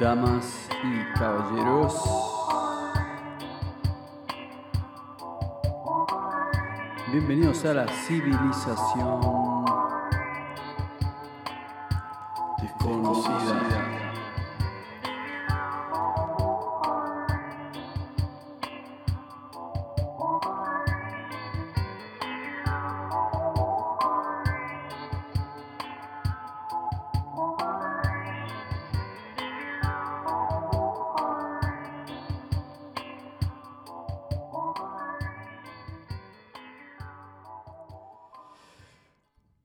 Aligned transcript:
damas 0.00 0.68
y 0.84 1.18
caballeros. 1.18 1.94
Bienvenidos 7.10 7.64
a 7.64 7.74
la 7.74 7.88
civilización 7.88 9.47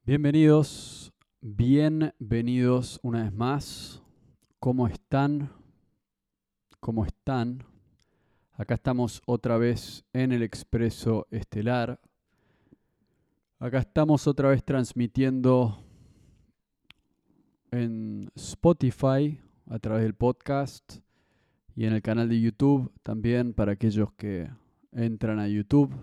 Bienvenidos, 0.05 1.13
bienvenidos 1.39 2.99
una 3.03 3.23
vez 3.23 3.31
más. 3.31 4.03
¿Cómo 4.59 4.85
están? 4.85 5.49
¿Cómo 6.81 7.05
están? 7.05 7.63
Acá 8.51 8.73
estamos 8.73 9.21
otra 9.25 9.57
vez 9.57 10.03
en 10.11 10.33
el 10.33 10.43
Expreso 10.43 11.25
Estelar. 11.31 12.01
Acá 13.59 13.79
estamos 13.79 14.27
otra 14.27 14.49
vez 14.49 14.61
transmitiendo 14.65 15.81
en 17.71 18.29
Spotify 18.35 19.39
a 19.67 19.79
través 19.79 20.03
del 20.03 20.15
podcast 20.15 20.97
y 21.77 21.85
en 21.85 21.93
el 21.93 22.01
canal 22.01 22.27
de 22.27 22.41
YouTube 22.41 22.91
también 23.03 23.53
para 23.53 23.71
aquellos 23.71 24.11
que 24.17 24.49
entran 24.91 25.39
a 25.39 25.47
YouTube. 25.47 25.93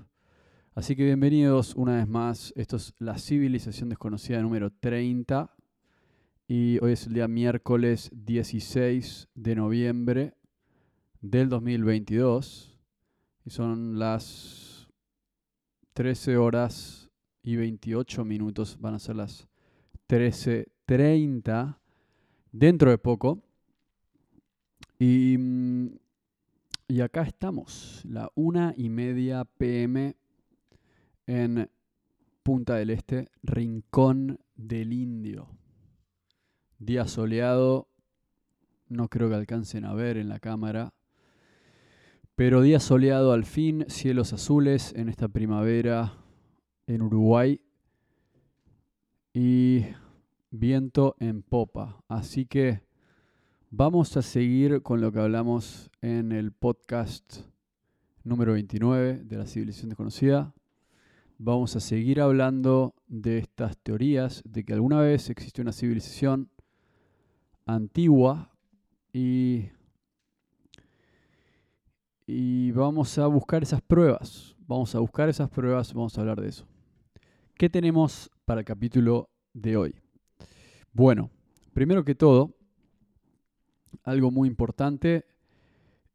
Así 0.72 0.94
que 0.94 1.04
bienvenidos 1.04 1.74
una 1.74 1.96
vez 1.96 2.06
más. 2.06 2.52
Esto 2.54 2.76
es 2.76 2.94
la 3.00 3.18
civilización 3.18 3.88
desconocida 3.88 4.40
número 4.40 4.70
30. 4.70 5.52
Y 6.46 6.78
hoy 6.80 6.92
es 6.92 7.08
el 7.08 7.14
día 7.14 7.26
miércoles 7.26 8.08
16 8.14 9.28
de 9.34 9.54
noviembre 9.56 10.34
del 11.20 11.48
2022. 11.48 12.78
Y 13.44 13.50
son 13.50 13.98
las 13.98 14.88
13 15.94 16.36
horas 16.36 17.10
y 17.42 17.56
28 17.56 18.24
minutos. 18.24 18.78
Van 18.80 18.94
a 18.94 19.00
ser 19.00 19.16
las 19.16 19.48
13.30 20.08 21.80
dentro 22.52 22.90
de 22.92 22.98
poco. 22.98 23.42
Y, 25.00 25.36
mm, 25.36 25.88
y 26.86 27.00
acá 27.00 27.22
estamos, 27.22 28.04
la 28.04 28.30
una 28.36 28.72
y 28.76 28.88
media 28.88 29.44
pm 29.44 30.19
en 31.30 31.70
Punta 32.42 32.74
del 32.74 32.90
Este, 32.90 33.28
Rincón 33.44 34.40
del 34.56 34.92
Indio. 34.92 35.48
Día 36.80 37.06
soleado, 37.06 37.88
no 38.88 39.08
creo 39.08 39.28
que 39.28 39.36
alcancen 39.36 39.84
a 39.84 39.94
ver 39.94 40.16
en 40.16 40.28
la 40.28 40.40
cámara, 40.40 40.92
pero 42.34 42.62
día 42.62 42.80
soleado 42.80 43.32
al 43.32 43.44
fin, 43.44 43.84
cielos 43.86 44.32
azules 44.32 44.92
en 44.96 45.08
esta 45.08 45.28
primavera 45.28 46.14
en 46.88 47.02
Uruguay 47.02 47.60
y 49.32 49.84
viento 50.50 51.14
en 51.20 51.42
popa. 51.42 52.02
Así 52.08 52.44
que 52.44 52.82
vamos 53.70 54.16
a 54.16 54.22
seguir 54.22 54.82
con 54.82 55.00
lo 55.00 55.12
que 55.12 55.20
hablamos 55.20 55.92
en 56.02 56.32
el 56.32 56.50
podcast 56.50 57.42
número 58.24 58.54
29 58.54 59.18
de 59.22 59.36
la 59.36 59.46
civilización 59.46 59.90
desconocida 59.90 60.54
vamos 61.42 61.74
a 61.74 61.80
seguir 61.80 62.20
hablando 62.20 62.94
de 63.08 63.38
estas 63.38 63.78
teorías, 63.78 64.42
de 64.44 64.62
que 64.62 64.74
alguna 64.74 65.00
vez 65.00 65.30
existió 65.30 65.62
una 65.62 65.72
civilización 65.72 66.50
antigua 67.64 68.50
y, 69.10 69.70
y 72.26 72.72
vamos 72.72 73.16
a 73.16 73.26
buscar 73.26 73.62
esas 73.62 73.80
pruebas. 73.80 74.54
Vamos 74.66 74.94
a 74.94 74.98
buscar 74.98 75.30
esas 75.30 75.48
pruebas, 75.48 75.94
vamos 75.94 76.16
a 76.18 76.20
hablar 76.20 76.42
de 76.42 76.48
eso. 76.48 76.66
¿Qué 77.54 77.70
tenemos 77.70 78.30
para 78.44 78.60
el 78.60 78.66
capítulo 78.66 79.30
de 79.54 79.78
hoy? 79.78 79.94
Bueno, 80.92 81.30
primero 81.72 82.04
que 82.04 82.14
todo, 82.14 82.54
algo 84.04 84.30
muy 84.30 84.46
importante 84.46 85.24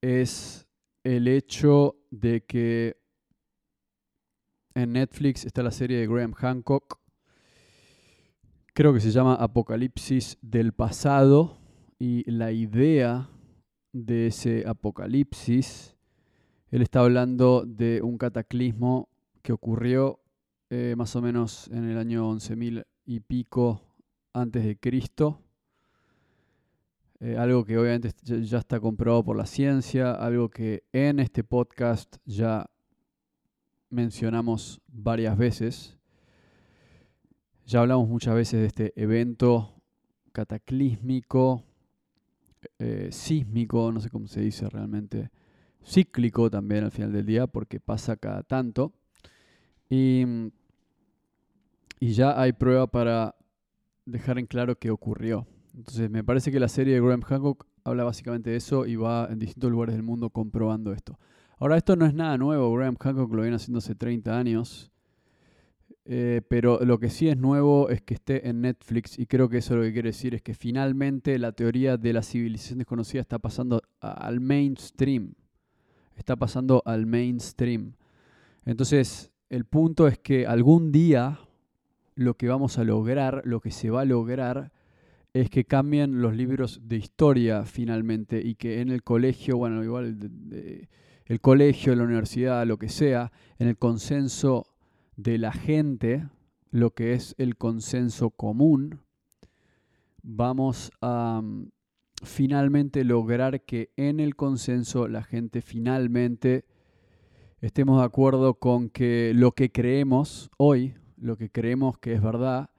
es 0.02 0.68
el 1.04 1.28
hecho 1.28 1.98
de 2.12 2.46
que 2.46 3.05
en 4.76 4.94
Netflix 4.94 5.46
está 5.46 5.64
la 5.64 5.72
serie 5.72 5.98
de 5.98 6.08
Graham 6.08 6.34
Hancock. 6.34 7.00
Creo 8.74 8.94
que 8.94 9.00
se 9.00 9.12
llama 9.12 9.36
Apocalipsis 9.36 10.38
del 10.42 10.74
pasado. 10.74 11.58
Y 11.98 12.30
la 12.30 12.52
idea 12.52 13.30
de 13.94 14.28
ese 14.28 14.66
apocalipsis, 14.68 15.96
él 16.70 16.82
está 16.82 17.00
hablando 17.00 17.64
de 17.66 18.02
un 18.04 18.18
cataclismo 18.18 19.08
que 19.42 19.54
ocurrió 19.54 20.20
eh, 20.70 20.94
más 20.98 21.16
o 21.16 21.22
menos 21.22 21.70
en 21.70 21.90
el 21.90 21.98
año 21.98 22.30
11.000 22.30 22.86
y 23.06 23.22
pico 23.22 23.82
antes 24.34 24.66
de 24.66 24.78
Cristo. 24.78 25.42
Eh, 27.22 27.38
algo 27.38 27.64
que 27.64 27.78
obviamente 27.78 28.12
ya 28.26 28.58
está 28.58 28.82
comprobado 28.82 29.24
por 29.24 29.38
la 29.38 29.46
ciencia, 29.46 30.12
algo 30.12 30.50
que 30.50 30.84
en 30.92 31.22
este 31.22 31.46
podcast 31.46 32.18
ya 32.26 32.70
mencionamos 33.90 34.82
varias 34.88 35.38
veces. 35.38 35.98
Ya 37.66 37.82
hablamos 37.82 38.08
muchas 38.08 38.36
veces 38.36 38.62
de 38.62 38.68
este 38.68 39.02
evento 39.02 39.82
cataclísmico, 40.32 41.64
eh, 42.80 43.10
sísmico, 43.12 43.92
no 43.92 44.00
sé 44.00 44.10
cómo 44.10 44.28
se 44.28 44.42
dice 44.42 44.70
realmente, 44.70 45.32
cíclico 45.84 46.50
también 46.50 46.84
al 46.84 46.92
final 46.92 47.12
del 47.12 47.26
día, 47.26 47.48
porque 47.48 47.80
pasa 47.80 48.18
cada 48.18 48.44
tanto. 48.44 48.94
Y, 49.90 50.26
y 52.00 52.14
ya 52.14 52.40
hay 52.40 52.54
prueba 52.54 52.88
para 52.88 53.36
dejar 54.06 54.40
en 54.40 54.46
claro 54.46 54.78
qué 54.78 54.92
ocurrió. 54.92 55.48
Entonces 55.76 56.10
me 56.10 56.24
parece 56.24 56.52
que 56.52 56.60
la 56.60 56.70
serie 56.70 56.94
de 56.94 57.02
Graham 57.02 57.22
Hancock 57.22 57.66
habla 57.84 58.04
básicamente 58.04 58.50
de 58.50 58.58
eso 58.58 58.86
y 58.86 58.96
va 58.96 59.28
en 59.30 59.40
distintos 59.40 59.72
lugares 59.72 59.96
del 59.96 60.04
mundo 60.04 60.30
comprobando 60.30 60.94
esto. 60.94 61.20
Ahora, 61.58 61.78
esto 61.78 61.96
no 61.96 62.06
es 62.06 62.14
nada 62.14 62.38
nuevo, 62.38 62.74
Graham 62.74 62.98
Hancock 63.00 63.34
lo 63.34 63.42
viene 63.42 63.56
haciendo 63.56 63.80
hace 63.80 63.96
30 63.96 64.38
años. 64.38 64.92
Eh, 66.08 66.42
pero 66.48 66.80
lo 66.86 67.00
que 67.00 67.10
sí 67.10 67.30
es 67.30 67.38
nuevo 67.38 67.90
es 67.90 68.02
que 68.02 68.14
esté 68.14 68.48
en 68.48 68.62
Netflix 68.62 69.18
y 69.18 69.26
creo 69.26 69.50
que 69.50 69.58
eso 69.58 69.76
lo 69.76 69.82
que 69.82 69.92
quiere 69.92 70.10
decir 70.10 70.36
es 70.36 70.44
que 70.44 70.54
finalmente 70.54 71.40
la 71.40 71.52
teoría 71.52 71.98
de 71.98 72.14
la 72.14 72.22
civilización 72.22 72.78
desconocida 72.78 73.22
está 73.22 73.40
pasando 73.40 73.82
al 74.02 74.40
mainstream. 74.40 75.34
Está 76.16 76.36
pasando 76.36 76.84
al 76.86 77.08
mainstream. 77.08 77.94
Entonces, 78.66 79.32
el 79.50 79.66
punto 79.66 80.08
es 80.08 80.20
que 80.20 80.46
algún 80.46 80.92
día 80.92 81.40
lo 82.16 82.36
que 82.36 82.48
vamos 82.48 82.78
a 82.78 82.84
lograr, 82.84 83.42
lo 83.46 83.60
que 83.60 83.72
se 83.72 83.90
va 83.90 84.02
a 84.02 84.06
lograr, 84.06 84.72
es 85.34 85.50
que 85.50 85.66
cambien 85.66 86.22
los 86.22 86.36
libros 86.36 86.82
de 86.88 86.98
historia 86.98 87.66
finalmente 87.66 88.42
y 88.42 88.56
que 88.56 88.80
en 88.80 88.90
el 88.90 89.04
colegio, 89.04 89.58
bueno, 89.58 89.84
igual 89.84 90.18
de, 90.18 90.88
el 91.26 91.42
colegio, 91.42 91.96
la 91.96 92.04
universidad, 92.04 92.66
lo 92.66 92.78
que 92.78 92.90
sea, 92.90 93.32
en 93.58 93.68
el 93.68 93.78
consenso 93.78 94.68
de 95.16 95.38
la 95.38 95.52
gente, 95.52 96.28
lo 96.70 96.92
que 96.92 97.14
es 97.14 97.34
el 97.38 97.58
consenso 97.58 98.30
común, 98.30 99.02
vamos 100.22 100.92
a 101.02 101.42
mm, 101.44 101.70
finalmente 102.24 103.04
lograr 103.04 103.62
que 103.62 103.92
en 103.98 104.20
el 104.20 104.36
consenso 104.36 105.08
la 105.08 105.24
gente 105.24 105.62
finalmente 105.62 106.66
estemos 107.60 108.00
de 108.00 108.06
acuerdo 108.06 108.56
con 108.56 108.90
que 108.90 109.32
lo 109.36 109.54
que 109.54 109.72
creemos 109.72 110.52
hoy, 110.58 110.94
lo 111.18 111.38
que 111.38 111.50
creemos 111.50 111.98
que 111.98 112.14
es 112.14 112.22
verdad, 112.22 112.70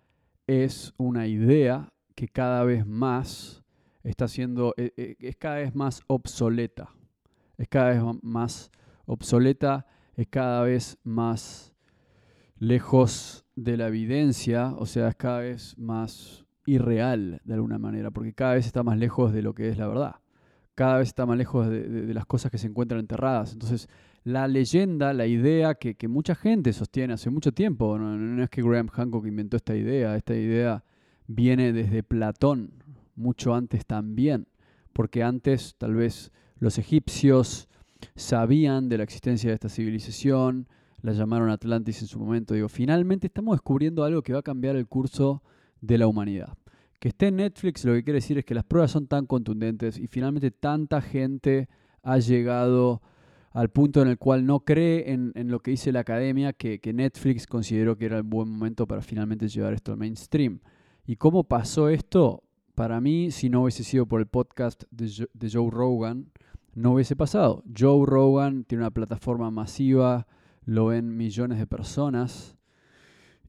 es 0.47 0.95
una 0.99 1.27
idea 1.27 1.93
que 2.15 2.29
cada 2.29 2.63
vez 2.63 2.87
más 2.87 3.65
está 4.05 4.29
siendo, 4.29 4.73
e, 4.77 4.93
e, 4.97 5.17
es 5.19 5.37
cada 5.37 5.57
vez 5.57 5.75
más 5.75 6.03
obsoleta 6.07 6.97
es 7.59 7.69
cada 7.69 7.91
vez 7.91 8.03
más 8.23 8.71
obsoleta, 9.07 9.87
es 10.17 10.27
cada 10.29 10.63
vez 10.63 10.99
más 11.05 11.75
lejos 12.59 13.45
de 13.55 13.77
la 13.77 13.89
evidencia, 13.89 14.75
o 14.79 14.87
sea, 14.87 15.09
es 15.09 15.17
cada 15.17 15.41
vez 15.41 15.77
más 15.79 16.45
irreal 16.67 17.41
de 17.45 17.55
alguna 17.55 17.79
manera, 17.79 18.11
porque 18.11 18.33
cada 18.33 18.55
vez 18.55 18.67
está 18.67 18.83
más 18.83 18.99
lejos 18.99 19.33
de 19.33 19.43
lo 19.43 19.55
que 19.55 19.69
es 19.69 19.79
la 19.79 19.87
verdad, 19.87 20.17
cada 20.75 20.99
vez 20.99 21.09
está 21.09 21.27
más 21.27 21.39
lejos 21.39 21.69
de, 21.69 22.13
las 22.13 22.27
cosas 22.27 22.51
que 22.51 22.59
se 22.59 22.67
encuentran 22.67 23.01
enterradas. 23.01 23.53
Entonces, 23.53 23.89
la 24.25 24.49
leyenda, 24.49 25.13
la 25.13 25.27
idea 25.27 25.75
que, 25.75 25.97
mucha 26.09 26.35
gente 26.35 26.73
sostiene 26.73 27.15
hace 27.15 27.31
mucho 27.31 27.53
tiempo, 27.53 27.99
no 27.99 28.43
es 28.43 28.51
que 28.51 28.63
Graham 28.63 28.89
Hancock 28.89 29.27
inventó 29.27 29.57
esta 29.57 29.77
idea, 29.77 30.17
esta 30.17 30.35
idea 30.35 30.85
viene 31.27 31.73
desde 31.73 32.03
Platón, 32.03 32.73
mucho 33.15 33.55
antes 33.55 33.87
también 33.87 34.49
porque 34.97 35.23
antes 35.23 35.77
tal 35.77 35.95
vez 35.95 36.33
los 36.59 36.79
egipcios 36.79 37.69
sabían 38.15 38.89
de 38.89 38.99
la 38.99 39.05
existencia 39.05 39.51
de 39.51 39.55
esta 39.55 39.69
civilización, 39.69 40.69
la 41.03 41.13
llamaron 41.13 41.51
Atlantis 41.51 42.03
en 42.03 42.09
su 42.09 42.19
momento. 42.19 42.55
Digo, 42.55 42.69
finalmente 42.69 43.27
estamos 43.27 43.55
descubriendo 43.55 44.05
algo 44.05 44.23
que 44.23 44.33
va 44.33 44.41
a 44.41 44.43
cambiar 44.43 44.77
el 44.77 44.87
curso 44.87 45.43
de 45.81 45.99
la 45.99 46.07
humanidad. 46.07 46.57
Que 46.99 47.09
esté 47.09 47.29
en 47.29 47.37
Netflix 47.37 47.85
lo 47.85 47.93
que 47.93 48.03
quiere 48.03 48.19
decir 48.19 48.39
es 48.39 48.45
que 48.45 48.55
las 48.55 48.65
pruebas 48.65 48.91
son 48.91 49.07
tan 49.07 49.27
contundentes 49.27 49.99
y 49.99 50.07
finalmente 50.07 50.51
tanta 50.51 51.01
gente 51.01 51.69
ha 52.03 52.19
llegado 52.19 53.03
al 53.53 53.71
punto 53.71 54.03
en 54.03 54.09
el 54.09 54.19
cual 54.19 54.45
no 54.45 54.61
cree 54.61 55.13
en, 55.13 55.33
lo 55.51 55.61
que 55.61 55.71
dice 55.71 55.91
la 55.91 56.01
academia, 56.01 56.53
que, 56.53 56.79
Netflix 56.93 57.47
consideró 57.47 57.97
que 57.97 58.05
era 58.05 58.19
el 58.19 58.23
buen 58.23 58.49
momento 58.49 58.87
para 58.87 59.01
finalmente 59.01 59.49
llevar 59.49 59.73
esto 59.73 59.93
al 59.93 59.99
mainstream. 59.99 60.61
¿Y 61.07 61.17
cómo 61.17 61.45
pasó 61.45 61.89
esto? 61.89 62.43
Para 62.77 63.01
mí, 63.01 63.31
si 63.31 63.49
no 63.49 63.63
hubiese 63.63 63.85
sido 63.85 64.05
por 64.05 64.21
el 64.21 64.27
podcast 64.27 64.85
de, 64.91 65.51
Joe 65.51 65.71
Rogan, 65.71 66.31
no 66.75 66.93
hubiese 66.93 67.17
pasado. 67.17 67.65
Joe 67.75 68.05
Rogan 68.05 68.65
tiene 68.65 68.85
una 68.85 68.91
plataforma 68.91 69.51
masiva, 69.51 70.27
lo 70.67 70.89
ven 70.89 71.17
millones 71.17 71.59
de 71.59 71.67
personas 71.67 72.59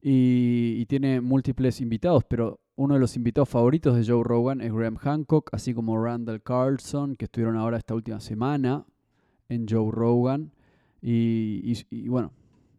y, 0.00 0.86
tiene 0.86 1.20
múltiples 1.20 1.82
invitados, 1.82 2.24
pero 2.24 2.60
uno 2.76 2.94
de 2.94 3.00
los 3.00 3.16
invitados 3.16 3.50
favoritos 3.50 3.96
de 3.96 4.10
Joe 4.10 4.24
Rogan 4.24 4.62
es 4.62 4.72
Graham 4.72 4.96
Hancock, 4.96 5.50
así 5.52 5.74
como 5.74 6.02
Randall 6.02 6.42
Carlson, 6.42 7.14
que 7.14 7.26
estuvieron 7.26 7.58
ahora 7.58 7.76
esta 7.76 7.94
última 7.94 8.20
semana 8.20 8.86
en 9.50 9.66
Joe 9.68 9.90
Rogan. 9.92 10.52
Y, 11.02 12.08
bueno, 12.08 12.32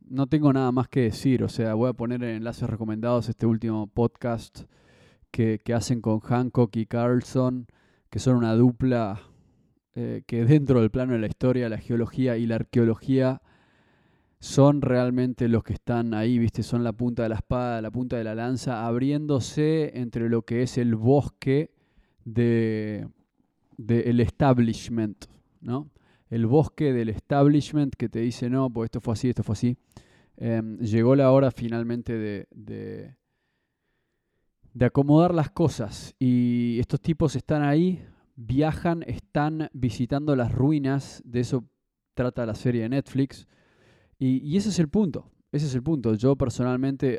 no 0.09 0.25
tengo 0.25 0.51
nada 0.51 0.71
más 0.71 0.87
que 0.87 1.01
decir, 1.01 1.43
o 1.43 1.47
sea, 1.47 1.75
voy 1.75 1.89
a 1.89 1.93
poner 1.93 2.23
en 2.23 2.37
enlaces 2.37 2.67
recomendados 2.67 3.29
este 3.29 3.45
último 3.45 3.85
podcast 3.85 4.63
que, 5.31 5.61
hacen 5.73 6.01
con 6.01 6.19
Hancock 6.19 6.75
y 6.75 6.85
Carlson, 6.85 7.67
que 8.09 8.19
son 8.19 8.35
una 8.37 8.55
dupla 8.55 9.21
eh, 9.95 10.23
que 10.25 10.45
dentro 10.45 10.81
del 10.81 10.91
plano 10.91 11.13
de 11.13 11.19
la 11.19 11.27
historia, 11.27 11.69
la 11.69 11.77
geología 11.77 12.37
y 12.37 12.45
la 12.45 12.55
arqueología 12.55 13.41
son 14.39 14.81
realmente 14.81 15.49
los 15.49 15.63
que 15.63 15.73
están 15.73 16.13
ahí, 16.13 16.39
¿viste? 16.39 16.63
Son 16.63 16.83
la 16.83 16.93
punta 16.93 17.23
de 17.23 17.29
la 17.29 17.35
espada, 17.35 17.81
la 17.81 17.91
punta 17.91 18.17
de 18.17 18.23
la 18.23 18.35
lanza, 18.35 18.87
abriéndose 18.87 19.91
entre 19.99 20.29
lo 20.29 20.43
que 20.43 20.63
es 20.63 20.77
el 20.77 20.95
bosque 20.95 21.71
de, 22.23 23.07
el 23.77 24.19
establishment, 24.21 25.25
¿no? 25.61 25.89
El 26.29 26.45
bosque 26.45 26.93
del 26.93 27.09
establishment 27.09 27.95
que 27.95 28.07
te 28.07 28.19
dice, 28.19 28.49
no, 28.49 28.69
pues 28.69 28.87
esto 28.87 29.01
fue 29.01 29.13
así, 29.13 29.29
esto 29.29 29.43
fue 29.43 29.53
así. 29.53 29.77
Em, 30.37 30.77
llegó 30.77 31.15
la 31.15 31.31
hora 31.31 31.51
finalmente 31.51 32.13
de, 32.13 32.47
de, 32.51 33.15
de 34.73 34.85
acomodar 34.85 35.33
las 35.33 35.49
cosas 35.49 36.15
y 36.19 36.77
estos 36.79 37.01
tipos 37.01 37.35
están 37.35 37.63
ahí, 37.63 38.05
viajan, 38.35 39.03
están 39.07 39.69
visitando 39.73 40.35
las 40.35 40.51
ruinas, 40.51 41.21
de 41.25 41.41
eso 41.41 41.65
trata 42.13 42.45
la 42.45 42.55
serie 42.55 42.83
de 42.83 42.89
Netflix 42.89 43.47
y, 44.17 44.57
ese 44.57 44.69
es 44.69 44.79
el 44.79 44.89
punto, 44.89 45.31
ese 45.51 45.67
es 45.67 45.75
el 45.75 45.81
punto. 45.81 46.13
Yo 46.13 46.35
personalmente 46.35 47.17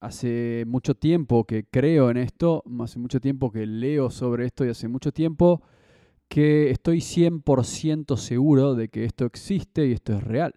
hace 0.00 0.64
mucho 0.66 0.94
tiempo 0.94 1.44
que 1.44 1.64
creo 1.64 2.10
en 2.10 2.18
esto, 2.18 2.62
hace 2.80 2.98
mucho 2.98 3.20
tiempo 3.20 3.50
que 3.50 3.66
leo 3.66 4.10
sobre 4.10 4.46
esto 4.46 4.64
y 4.64 4.68
hace 4.68 4.88
mucho 4.88 5.12
tiempo 5.12 5.62
que 6.28 6.70
estoy 6.70 6.98
100% 6.98 8.16
seguro 8.16 8.74
de 8.74 8.88
que 8.88 9.04
esto 9.04 9.24
existe 9.24 9.86
y 9.86 9.92
esto 9.92 10.14
es 10.14 10.22
real. 10.22 10.54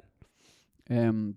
Em, 0.86 1.36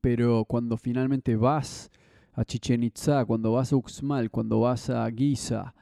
pero 0.00 0.44
cuando 0.46 0.76
finalmente 0.76 1.36
vas 1.36 1.90
a 2.36 2.44
Chichen 2.44 2.82
Itza, 2.82 3.24
cuando 3.24 3.52
vas 3.52 3.72
a 3.72 3.76
Uxmal, 3.76 4.30
cuando 4.30 4.60
vas 4.60 4.90
a 4.90 5.10
Giza, 5.10 5.74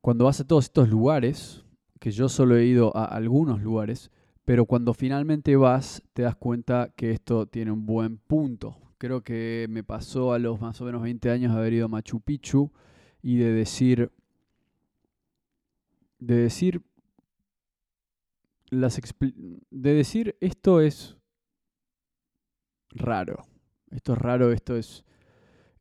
cuando 0.00 0.24
vas 0.24 0.40
a 0.40 0.46
todos 0.46 0.66
estos 0.66 0.88
lugares, 0.88 1.64
que 1.98 2.12
yo 2.12 2.28
solo 2.28 2.56
he 2.56 2.64
ido 2.64 2.96
a 2.96 3.04
algunos 3.04 3.60
lugares, 3.60 4.10
pero 4.44 4.64
cuando 4.64 4.94
finalmente 4.94 5.56
vas, 5.56 6.02
te 6.12 6.22
das 6.22 6.36
cuenta 6.36 6.92
que 6.96 7.10
esto 7.10 7.46
tiene 7.46 7.72
un 7.72 7.84
buen 7.84 8.16
punto. 8.16 8.78
Creo 8.96 9.22
que 9.22 9.66
me 9.68 9.82
pasó 9.82 10.32
a 10.32 10.38
los 10.38 10.60
más 10.60 10.80
o 10.80 10.84
menos 10.84 11.02
20 11.02 11.30
años 11.30 11.54
haber 11.54 11.72
ido 11.72 11.86
a 11.86 11.88
Machu 11.88 12.20
Picchu 12.20 12.70
y 13.20 13.36
de 13.36 13.52
decir, 13.52 14.12
de 16.20 16.36
decir, 16.36 16.82
las 18.70 19.00
de 19.70 19.94
decir 19.94 20.36
esto 20.40 20.80
es 20.80 21.16
raro, 22.90 23.46
esto 23.90 24.12
es 24.12 24.18
raro, 24.18 24.52
esto 24.52 24.76
es, 24.76 25.04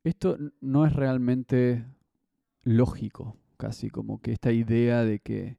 esto 0.09 0.38
no 0.61 0.85
es 0.85 0.94
realmente 0.94 1.85
lógico, 2.63 3.38
casi 3.57 3.89
como 3.89 4.21
que 4.21 4.31
esta 4.31 4.51
idea 4.51 5.03
de 5.03 5.19
que 5.19 5.57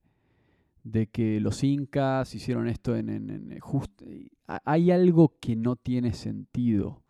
de 0.82 1.08
que 1.08 1.40
los 1.40 1.62
incas 1.62 2.34
hicieron 2.34 2.68
esto 2.68 2.96
en, 2.96 3.58
hay 4.64 4.90
algo 4.90 5.36
que 5.40 5.56
no 5.56 5.76
tiene 5.76 6.12
sentido 6.12 7.02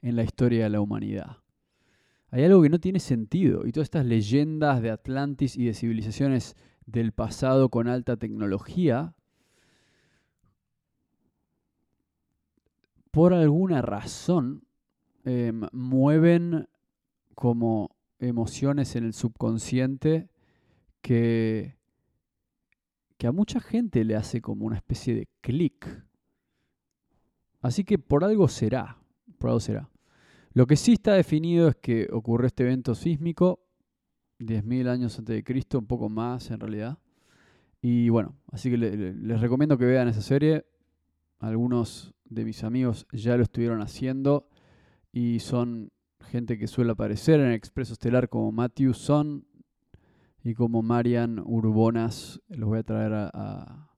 en 0.00 0.16
la 0.16 0.24
historia 0.24 0.64
de 0.64 0.70
la 0.70 0.80
humanidad. 0.80 1.38
Hay 2.30 2.44
algo 2.44 2.62
que 2.62 2.70
no 2.70 2.80
tiene 2.80 2.98
sentido. 2.98 3.66
Y 3.66 3.72
todas 3.72 3.86
estas 3.86 4.06
leyendas 4.06 4.82
de 4.82 4.90
Atlantis 4.90 5.56
y 5.56 5.66
de 5.66 5.74
civilizaciones 5.74 6.56
del 6.86 7.12
pasado 7.12 7.68
con 7.68 7.88
alta 7.88 8.16
tecnología, 8.16 9.14
por 13.10 13.34
alguna 13.34 13.82
razón, 13.82 14.64
em, 15.24 15.60
mueven 15.72 16.68
como 17.42 17.90
emociones 18.20 18.94
en 18.94 19.02
el 19.02 19.14
subconsciente 19.14 20.28
que 21.00 21.76
que 23.18 23.26
a 23.26 23.32
mucha 23.32 23.58
gente 23.58 24.04
le 24.04 24.14
hace 24.14 24.40
como 24.40 24.64
una 24.64 24.76
especie 24.76 25.12
de 25.16 25.28
clic. 25.40 26.04
Así 27.60 27.82
que 27.82 27.98
por 27.98 28.22
algo 28.22 28.46
será, 28.46 28.96
por 29.38 29.50
algo 29.50 29.58
será. 29.58 29.90
Lo 30.52 30.68
que 30.68 30.76
sí 30.76 30.92
está 30.92 31.14
definido 31.14 31.66
es 31.66 31.74
que 31.74 32.08
ocurrió 32.12 32.46
este 32.46 32.62
evento 32.62 32.94
sísmico 32.94 33.66
10.000 34.38 34.88
años 34.88 35.18
antes 35.18 35.34
de 35.34 35.42
Cristo, 35.42 35.80
un 35.80 35.86
poco 35.86 36.08
más 36.08 36.48
en 36.52 36.60
realidad. 36.60 37.00
Y 37.80 38.08
bueno, 38.08 38.36
así 38.52 38.70
que 38.70 38.76
les 38.76 39.40
recomiendo 39.40 39.76
que 39.76 39.86
vean 39.86 40.06
esa 40.06 40.22
serie. 40.22 40.64
Algunos 41.40 42.14
de 42.24 42.44
mis 42.44 42.62
amigos 42.62 43.08
ya 43.10 43.36
lo 43.36 43.42
estuvieron 43.42 43.82
haciendo 43.82 44.46
y 45.10 45.40
son 45.40 45.90
gente 46.22 46.58
que 46.58 46.66
suele 46.66 46.92
aparecer 46.92 47.40
en 47.40 47.52
Expreso 47.52 47.92
Estelar 47.92 48.28
como 48.28 48.52
Matthew 48.52 48.94
Son, 48.94 49.44
y 50.44 50.54
como 50.54 50.82
Marian 50.82 51.38
Urbonas, 51.44 52.40
los 52.48 52.68
voy 52.68 52.80
a 52.80 52.82
traer 52.82 53.12
a, 53.14 53.88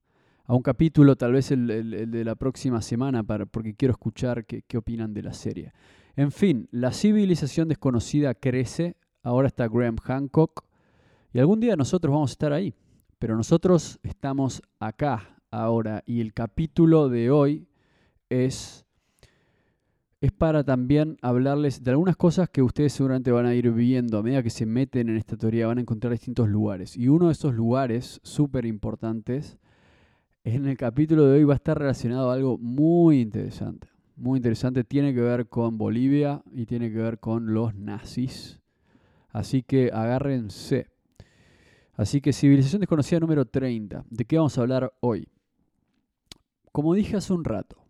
un 0.47 0.63
capítulo, 0.63 1.17
tal 1.17 1.33
vez 1.33 1.51
el, 1.51 2.11
de 2.11 2.25
la 2.25 2.35
próxima 2.35 2.83
semana, 2.83 3.23
para, 3.23 3.47
porque 3.47 3.75
quiero 3.75 3.93
escuchar 3.93 4.45
qué, 4.45 4.63
qué 4.63 4.77
opinan 4.77 5.15
de 5.15 5.23
la 5.23 5.33
serie. 5.33 5.73
En 6.17 6.31
fin, 6.31 6.69
la 6.71 6.93
civilización 6.93 7.69
desconocida 7.69 8.35
crece, 8.35 8.97
ahora 9.23 9.49
está 9.49 9.69
Graham 9.69 9.97
Hancock, 9.97 10.65
y 11.33 11.39
algún 11.39 11.61
día 11.61 11.77
nosotros 11.77 12.13
vamos 12.13 12.31
a 12.31 12.35
estar 12.35 12.53
ahí, 12.53 12.75
pero 13.19 13.37
nosotros 13.37 13.99
estamos 14.03 14.63
acá 14.79 15.41
ahora, 15.51 16.03
y 16.05 16.21
el 16.21 16.35
capítulo 16.35 17.09
de 17.09 17.31
hoy 17.31 17.67
es 18.29 18.84
es 20.25 20.33
para 20.33 20.65
también 20.65 21.19
hablarles 21.21 21.85
de 21.85 21.91
algunas 21.91 22.17
cosas 22.17 22.49
que 22.49 22.63
ustedes 22.63 22.95
seguramente 22.95 23.31
van 23.31 23.45
a 23.45 23.55
ir 23.55 23.71
viendo 23.73 24.17
a 24.17 24.23
medida 24.23 24.43
que 24.43 24.49
se 24.49 24.65
meten 24.65 25.11
en 25.11 25.19
esta 25.19 25.37
teoría, 25.37 25.67
van 25.67 25.77
a 25.77 25.83
encontrar 25.83 26.13
distintos 26.13 26.49
lugares. 26.49 26.97
Y 26.97 27.09
uno 27.09 27.27
de 27.27 27.33
esos 27.33 27.53
lugares 27.53 28.21
súper 28.23 28.65
importantes 28.65 29.59
en 30.43 30.67
el 30.67 30.79
capítulo 30.79 31.27
de 31.27 31.37
hoy 31.37 31.45
va 31.45 31.53
a 31.53 31.57
estar 31.57 31.79
relacionado 31.79 32.31
a 32.31 32.35
algo 32.35 32.57
muy 32.57 33.21
interesante. 33.21 33.89
Muy 34.17 34.39
interesante, 34.39 34.83
tiene 34.83 35.13
que 35.13 35.21
ver 35.21 35.47
con 35.47 35.77
Bolivia 35.77 36.43
y 36.53 36.65
tiene 36.65 36.91
que 36.91 36.99
ver 36.99 37.19
con 37.19 37.53
los 37.53 37.75
nazis. 37.75 38.63
Así 39.29 39.63
que 39.63 39.91
agárrense. 39.93 40.87
Así 41.97 42.23
que 42.23 42.33
civilización 42.33 42.81
desconocida 42.81 43.21
número 43.21 43.45
30. 43.45 44.07
¿De 44.09 44.25
qué 44.25 44.39
vamos 44.39 44.57
a 44.57 44.63
hablar 44.63 44.91
hoy? 45.01 45.29
Como 46.73 46.95
dije 46.95 47.19
hace 47.19 47.35
un 47.35 47.45
rato, 47.45 47.84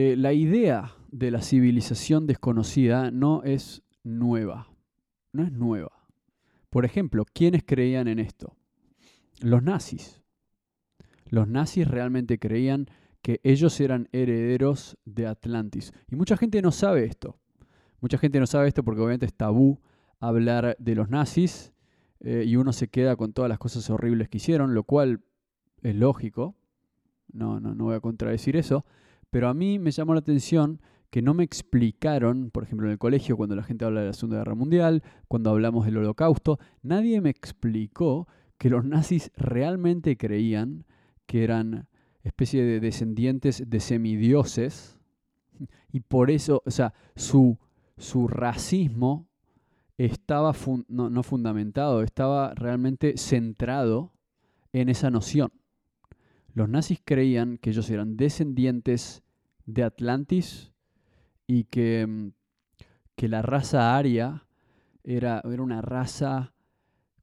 eh, 0.00 0.14
la 0.14 0.32
idea 0.32 0.94
de 1.10 1.32
la 1.32 1.42
civilización 1.42 2.28
desconocida 2.28 3.10
no 3.10 3.42
es 3.42 3.82
nueva. 4.04 4.68
No 5.32 5.42
es 5.42 5.50
nueva. 5.50 5.90
Por 6.70 6.84
ejemplo, 6.84 7.24
¿quiénes 7.24 7.64
creían 7.66 8.06
en 8.06 8.20
esto? 8.20 8.56
Los 9.40 9.60
nazis. 9.64 10.22
Los 11.26 11.48
nazis 11.48 11.88
realmente 11.88 12.38
creían 12.38 12.86
que 13.22 13.40
ellos 13.42 13.80
eran 13.80 14.08
herederos 14.12 14.96
de 15.04 15.26
Atlantis. 15.26 15.92
Y 16.08 16.14
mucha 16.14 16.36
gente 16.36 16.62
no 16.62 16.70
sabe 16.70 17.04
esto. 17.04 17.36
Mucha 18.00 18.18
gente 18.18 18.38
no 18.38 18.46
sabe 18.46 18.68
esto 18.68 18.84
porque 18.84 19.00
obviamente 19.00 19.26
es 19.26 19.34
tabú 19.34 19.80
hablar 20.20 20.76
de 20.78 20.94
los 20.94 21.10
nazis 21.10 21.72
eh, 22.20 22.44
y 22.46 22.54
uno 22.54 22.72
se 22.72 22.86
queda 22.86 23.16
con 23.16 23.32
todas 23.32 23.48
las 23.48 23.58
cosas 23.58 23.90
horribles 23.90 24.28
que 24.28 24.36
hicieron, 24.36 24.74
lo 24.74 24.84
cual 24.84 25.24
es 25.82 25.96
lógico. 25.96 26.54
No, 27.32 27.58
no, 27.58 27.74
no 27.74 27.86
voy 27.86 27.96
a 27.96 28.00
contradecir 28.00 28.54
eso. 28.54 28.86
Pero 29.30 29.48
a 29.48 29.54
mí 29.54 29.78
me 29.78 29.90
llamó 29.90 30.14
la 30.14 30.20
atención 30.20 30.80
que 31.10 31.22
no 31.22 31.34
me 31.34 31.44
explicaron, 31.44 32.50
por 32.50 32.64
ejemplo, 32.64 32.86
en 32.86 32.92
el 32.92 32.98
colegio, 32.98 33.36
cuando 33.36 33.56
la 33.56 33.62
gente 33.62 33.84
habla 33.84 34.00
de 34.00 34.08
la 34.08 34.12
Segunda 34.12 34.38
Guerra 34.38 34.54
Mundial, 34.54 35.02
cuando 35.26 35.50
hablamos 35.50 35.86
del 35.86 35.98
Holocausto, 35.98 36.58
nadie 36.82 37.20
me 37.20 37.30
explicó 37.30 38.28
que 38.58 38.70
los 38.70 38.84
nazis 38.84 39.30
realmente 39.36 40.16
creían 40.16 40.84
que 41.26 41.44
eran 41.44 41.88
especie 42.22 42.62
de 42.62 42.80
descendientes 42.80 43.62
de 43.68 43.80
semidioses 43.80 44.98
y 45.92 46.00
por 46.00 46.30
eso, 46.30 46.62
o 46.66 46.70
sea, 46.70 46.92
su, 47.16 47.58
su 47.96 48.28
racismo 48.28 49.28
estaba 49.96 50.54
no, 50.88 51.10
no 51.10 51.22
fundamentado, 51.22 52.02
estaba 52.02 52.54
realmente 52.54 53.16
centrado 53.16 54.12
en 54.72 54.88
esa 54.88 55.10
noción. 55.10 55.50
Los 56.58 56.68
nazis 56.68 57.00
creían 57.04 57.56
que 57.58 57.70
ellos 57.70 57.88
eran 57.88 58.16
descendientes 58.16 59.22
de 59.64 59.84
Atlantis 59.84 60.72
y 61.46 61.62
que, 61.62 62.04
mm, 62.04 62.32
que 63.14 63.28
la 63.28 63.42
raza 63.42 63.96
aria 63.96 64.44
era, 65.04 65.40
era 65.44 65.62
una 65.62 65.82
raza 65.82 66.52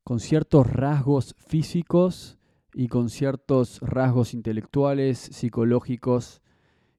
con 0.05 0.21
ciertos 0.21 0.67
rasgos 0.67 1.35
físicos 1.37 2.39
y 2.73 2.87
con 2.87 3.09
ciertos 3.09 3.81
rasgos 3.81 4.33
intelectuales, 4.33 5.19
psicológicos, 5.19 6.41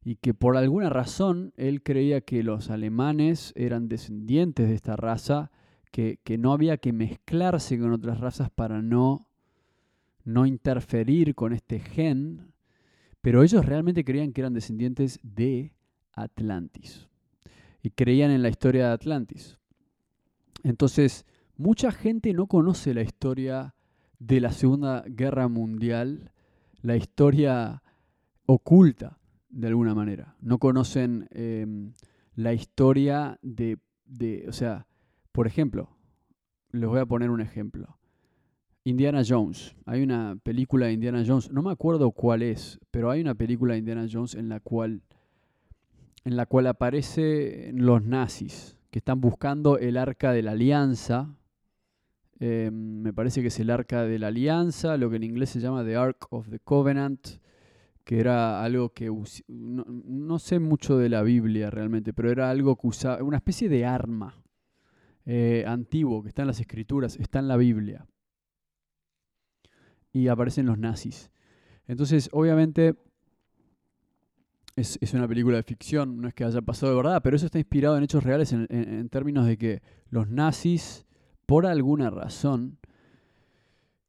y 0.05 0.17
que 0.17 0.35
por 0.35 0.59
alguna 0.59 0.91
razón 0.91 1.55
él 1.57 1.83
creía 1.83 2.21
que 2.21 2.43
los 2.43 2.69
alemanes 2.69 3.55
eran 3.57 3.89
descendientes 3.89 4.69
de 4.69 4.75
esta 4.75 4.95
raza, 4.95 5.51
que, 5.91 6.21
que 6.23 6.37
no 6.37 6.53
había 6.53 6.77
que 6.77 6.93
mezclarse 6.93 7.79
con 7.79 7.95
otras 7.95 8.21
razas 8.21 8.51
para 8.51 8.83
no, 8.83 9.26
no 10.27 10.45
interferir 10.45 11.35
con 11.35 11.53
este 11.53 11.79
gen, 11.79 12.53
pero 13.23 13.43
ellos 13.43 13.65
realmente 13.65 14.05
creían 14.05 14.33
que 14.33 14.43
eran 14.43 14.53
descendientes 14.53 15.21
de 15.23 15.73
Atlantis 16.13 17.09
y 17.81 17.91
creían 17.91 18.33
en 18.33 18.43
la 18.43 18.49
historia 18.49 18.89
de 18.89 18.93
Atlantis. 18.93 19.59
Entonces, 20.65 21.25
mucha 21.57 21.93
gente 21.93 22.33
no 22.33 22.49
conoce 22.49 22.93
la 22.93 23.03
historia 23.03 23.77
de 24.19 24.41
la 24.41 24.51
Segunda 24.51 25.05
Guerra 25.07 25.47
Mundial, 25.47 26.33
la 26.83 26.97
historia 26.97 27.83
oculta, 28.47 29.21
de 29.49 29.69
alguna 29.69 29.95
manera. 29.95 30.37
No 30.41 30.59
conocen 30.59 31.29
em, 31.31 31.93
la 32.35 32.53
historia 32.53 33.39
de, 33.43 33.79
de, 34.05 34.47
o 34.49 34.53
sea, 34.53 34.89
por 35.31 35.47
ejemplo, 35.47 35.97
les 36.73 36.89
voy 36.89 36.99
a 36.99 37.07
poner 37.07 37.31
un 37.31 37.41
ejemplo. 37.41 37.96
Indiana 38.87 39.23
Jones. 39.27 39.75
Hay 39.85 40.01
una 40.01 40.39
película 40.41 40.87
de 40.87 40.93
Indiana 40.93 41.25
Jones, 41.27 41.51
no 41.51 41.61
me 41.61 41.73
acuerdo 41.73 42.13
cuál 42.13 42.43
es, 42.43 42.79
pero 42.93 43.11
hay 43.11 43.21
una 43.21 43.35
película 43.35 43.73
de 43.73 43.81
Indiana 43.81 44.07
Jones 44.09 44.37
en 44.37 44.49
la 44.49 44.61
cual 44.61 45.03
en 46.25 46.37
la 46.37 46.47
cual 46.47 46.69
aparecen 46.69 47.85
los 47.85 48.05
nazis 48.05 48.77
que 48.93 49.01
están 49.01 49.21
buscando 49.21 49.77
el 49.79 49.97
arca 49.97 50.31
de 50.31 50.43
la 50.43 50.53
alianza. 50.53 51.37
Eh, 52.39 52.71
me 52.73 53.13
parece 53.13 53.43
que 53.43 53.49
es 53.49 53.59
el 53.59 53.71
arca 53.71 54.05
de 54.05 54.21
la 54.21 54.29
alianza, 54.29 54.97
lo 54.97 55.11
que 55.11 55.17
en 55.17 55.25
inglés 55.25 55.51
se 55.51 55.59
llama 55.59 55.85
The 55.85 55.97
Ark 55.97 56.29
of 56.31 56.49
the 56.49 56.61
Covenant, 56.61 57.27
que 58.05 58.21
era 58.21 58.63
algo 58.63 58.91
que 58.91 59.13
no, 59.49 60.39
sé 60.39 60.61
mucho 60.61 60.97
de 60.97 61.09
la 61.09 61.23
Biblia 61.23 61.71
realmente, 61.71 62.13
pero 62.13 62.31
era 62.31 62.51
algo 62.51 62.77
que 62.77 62.87
usaba, 62.87 63.21
una 63.25 63.39
especie 63.39 63.69
de 63.69 63.85
arma 63.85 64.45
eh, 65.25 65.65
antiguo 65.67 66.23
que 66.23 66.29
está 66.29 66.43
en 66.43 66.49
las 66.49 66.61
escrituras, 66.61 67.17
está 67.17 67.41
en 67.41 67.49
la 67.49 67.57
Biblia. 67.57 68.07
Y 70.17 70.29
aparecen 70.29 70.65
los 70.65 70.79
nazis. 70.79 71.31
Entonces, 71.87 72.31
obviamente, 72.33 72.97
es, 74.77 75.13
una 75.13 75.29
película 75.29 75.59
de 75.59 75.63
ficción, 75.63 76.23
no 76.23 76.29
es 76.29 76.33
que 76.33 76.43
haya 76.43 76.63
pasado 76.63 76.93
de 76.93 76.97
verdad, 76.97 77.21
pero 77.23 77.37
eso 77.37 77.45
está 77.45 77.59
inspirado 77.59 77.99
en 77.99 78.05
hechos 78.05 78.25
reales 78.25 78.51
en, 78.51 79.09
términos 79.11 79.45
de 79.45 79.59
que 79.59 79.83
los 80.09 80.31
nazis, 80.31 81.05
por 81.45 81.67
alguna 81.67 82.09
razón, 82.09 82.79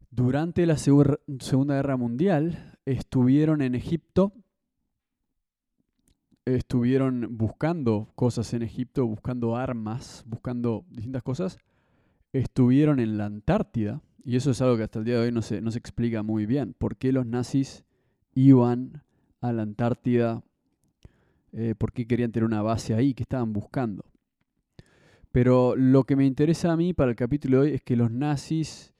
durante 0.09 0.65
la 0.65 0.77
Segunda 0.77 1.75
Guerra 1.75 1.97
Mundial, 1.97 2.77
estuvieron 2.85 3.61
en 3.61 3.75
Egipto, 3.75 4.31
estuvieron 6.45 7.37
buscando 7.37 8.13
cosas 8.15 8.53
en 8.53 8.61
Egipto, 8.61 9.05
buscando 9.05 9.57
armas, 9.57 10.23
buscando 10.25 10.85
distintas 10.89 11.23
cosas, 11.23 11.57
estuvieron 12.31 13.01
en 13.01 13.17
la 13.17 13.25
Antártida, 13.25 14.01
y 14.27 14.35
eso 14.35 14.51
es 14.51 14.61
algo 14.61 14.75
que 14.75 14.83
hasta 14.83 14.99
el 14.99 15.05
día 15.05 15.15
de 15.15 15.27
hoy 15.27 15.31
no 15.31 15.41
se, 15.41 15.61
no 15.61 15.71
se 15.71 15.79
explica 15.79 16.21
muy 16.21 16.45
bien, 16.45 16.75
por 16.77 16.97
qué 16.97 17.13
los 17.13 17.25
nazis 17.25 17.85
iban 18.35 19.01
a 19.39 19.53
la 19.53 19.61
Antártida 19.61 20.43
eh, 21.53 21.75
por 21.77 21.93
qué 21.93 22.05
querían 22.05 22.33
tener 22.33 22.45
una 22.45 22.61
base 22.61 22.93
ahí, 22.93 23.13
qué 23.13 23.23
estaban 23.23 23.53
buscando. 23.53 24.03
Pero 25.31 25.77
lo 25.77 26.03
que 26.03 26.17
me 26.17 26.25
interesa 26.25 26.73
a 26.73 26.75
mí 26.75 26.93
para 26.93 27.11
el 27.11 27.15
capítulo 27.15 27.61
de 27.61 27.69
hoy 27.69 27.75
es 27.75 27.81
que 27.81 27.95
los 27.95 28.11
nazis 28.11 28.93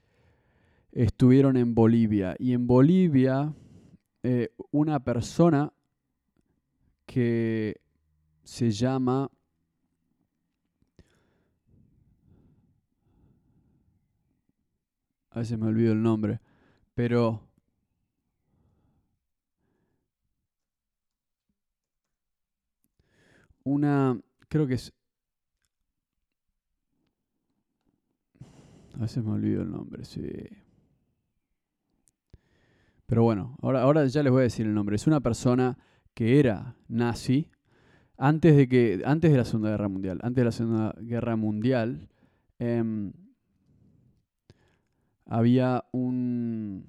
estuvieron 0.94 1.58
en 1.58 1.76
Bolivia. 1.76 2.38
Y 2.40 2.54
en 2.54 2.66
Bolivia, 2.66 3.54
eh, 4.24 4.50
una 4.72 5.04
persona 5.04 5.74
que 7.06 7.82
se 8.44 8.72
llama... 8.72 9.30
A 15.38 15.42
veces 15.42 15.60
me 15.60 15.68
olvido 15.68 15.94
el 15.94 16.02
nombre, 16.02 16.40
pero 16.96 17.48
una, 23.64 24.20
creo 24.50 24.66
que 24.66 24.74
es... 24.74 24.92
A 28.96 29.02
veces 29.02 29.24
me 29.24 29.34
olvido 29.34 29.62
el 29.62 29.70
nombre, 29.70 30.06
sí. 30.06 30.28
Pero 33.06 33.22
bueno, 33.22 33.60
ahora, 33.62 33.84
ahora 33.84 34.08
ya 34.08 34.24
les 34.24 34.32
voy 34.32 34.40
a 34.40 34.44
decir 34.46 34.66
el 34.66 34.74
nombre. 34.74 34.96
Es 34.96 35.06
una 35.06 35.20
persona 35.20 35.78
que 36.16 36.40
era 36.40 36.76
nazi 36.88 37.52
antes 38.18 38.58
de 38.58 38.68
que 38.68 39.04
antes 39.06 39.32
de 39.32 39.38
la 39.38 39.46
Segunda 39.46 39.70
Guerra 39.70 39.88
Mundial. 39.88 40.20
Antes 40.24 40.42
de 40.42 40.46
la 40.46 40.52
Segunda 40.52 40.96
Guerra 41.00 41.36
Mundial 41.36 42.10
em, 42.58 43.14
había 45.28 45.84
un... 45.92 46.86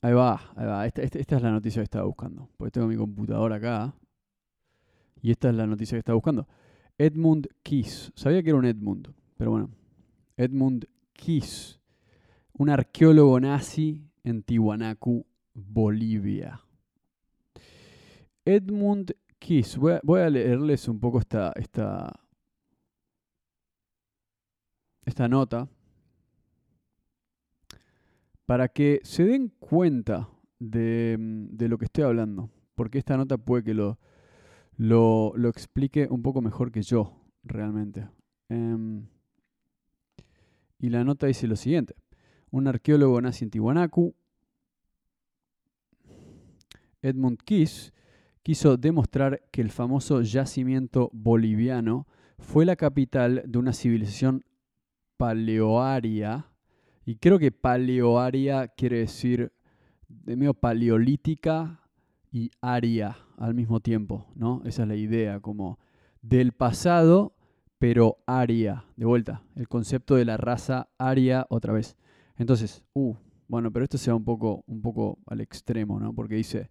Ahí 0.00 0.12
va, 0.12 0.40
ahí 0.56 0.66
va. 0.66 0.86
Esta, 0.86 1.02
esta, 1.02 1.18
esta, 1.18 1.36
es 1.36 1.42
la 1.42 1.50
noticia 1.50 1.80
que 1.80 1.84
estaba 1.84 2.04
buscando. 2.04 2.50
Porque 2.56 2.72
tengo 2.72 2.86
mi 2.86 2.96
computadora 2.96 3.56
acá. 3.56 3.94
Y 5.22 5.30
esta 5.30 5.48
es 5.48 5.54
la 5.54 5.66
noticia 5.66 5.96
que 5.96 6.00
estaba 6.00 6.16
buscando. 6.16 6.46
Edmund 6.98 7.48
Kiss. 7.62 8.12
Sabía 8.14 8.42
que 8.42 8.50
era 8.50 8.58
un 8.58 8.66
Edmund, 8.66 9.14
pero 9.36 9.52
bueno. 9.52 9.70
Edmund 10.36 10.86
Kiss. 11.14 11.80
Un 12.52 12.68
arqueólogo 12.68 13.40
nazi 13.40 14.02
en 14.22 14.42
Tiwanaku, 14.42 15.24
Bolivia. 15.54 16.60
Edmund 18.44 19.16
Kiss. 19.38 19.78
Voy 19.78 20.20
a, 20.20 20.28
leerles 20.28 20.86
un 20.86 21.00
poco 21.00 21.18
esta, 21.18 21.52
esta, 21.56 22.12
esta 25.06 25.28
nota 25.28 25.66
para 28.46 28.68
que 28.68 29.00
se 29.04 29.24
den 29.24 29.48
cuenta 29.58 30.28
de, 30.58 31.16
de, 31.18 31.68
lo 31.68 31.78
que 31.78 31.86
estoy 31.86 32.04
hablando. 32.04 32.50
Porque 32.74 32.98
esta 32.98 33.16
nota 33.16 33.38
puede 33.38 33.64
que 33.64 33.74
lo, 33.74 33.98
lo, 34.76 35.32
lo 35.36 35.48
explique 35.48 36.08
un 36.10 36.22
poco 36.22 36.40
mejor 36.42 36.72
que 36.72 36.82
yo, 36.82 37.20
realmente. 37.42 38.08
Em, 38.48 39.06
y 40.78 40.90
la 40.90 41.04
nota 41.04 41.26
dice 41.26 41.46
lo 41.46 41.56
siguiente. 41.56 41.94
Un 42.50 42.66
arqueólogo 42.66 43.20
nazi 43.20 43.44
en 43.44 43.50
Tiwanaku, 43.50 44.14
Edmund 47.02 47.38
Kiss, 47.44 47.92
quiso 48.42 48.76
demostrar 48.76 49.42
que 49.50 49.60
el 49.60 49.70
famoso 49.70 50.22
yacimiento 50.22 51.10
boliviano 51.12 52.06
fue 52.38 52.64
la 52.64 52.76
capital 52.76 53.42
de 53.46 53.58
una 53.58 53.72
civilización 53.72 54.44
paleoaria. 55.16 56.46
Y 57.04 57.16
creo 57.16 57.38
que 57.38 57.52
paleoaria 57.52 58.68
quiere 58.68 58.98
decir 58.98 59.52
de 60.08 60.36
medio 60.36 60.54
paleolítica 60.54 61.80
y 62.30 62.50
aria 62.60 63.16
al 63.36 63.54
mismo 63.54 63.80
tiempo, 63.80 64.26
¿no? 64.34 64.62
Esa 64.64 64.82
es 64.82 64.88
la 64.88 64.96
idea, 64.96 65.40
como 65.40 65.78
del 66.22 66.52
pasado, 66.52 67.34
pero 67.78 68.18
aria, 68.26 68.84
de 68.96 69.04
vuelta, 69.04 69.42
el 69.54 69.68
concepto 69.68 70.14
de 70.14 70.24
la 70.24 70.36
raza 70.36 70.88
aria 70.98 71.46
otra 71.50 71.72
vez. 71.72 71.96
Entonces, 72.36 72.82
uh, 72.94 73.14
bueno, 73.46 73.70
pero 73.70 73.84
esto 73.84 73.98
se 73.98 74.10
va 74.10 74.16
un 74.16 74.24
poco, 74.24 74.64
un 74.66 74.80
poco 74.80 75.18
al 75.26 75.40
extremo, 75.40 76.00
¿no? 76.00 76.14
Porque 76.14 76.36
dice, 76.36 76.70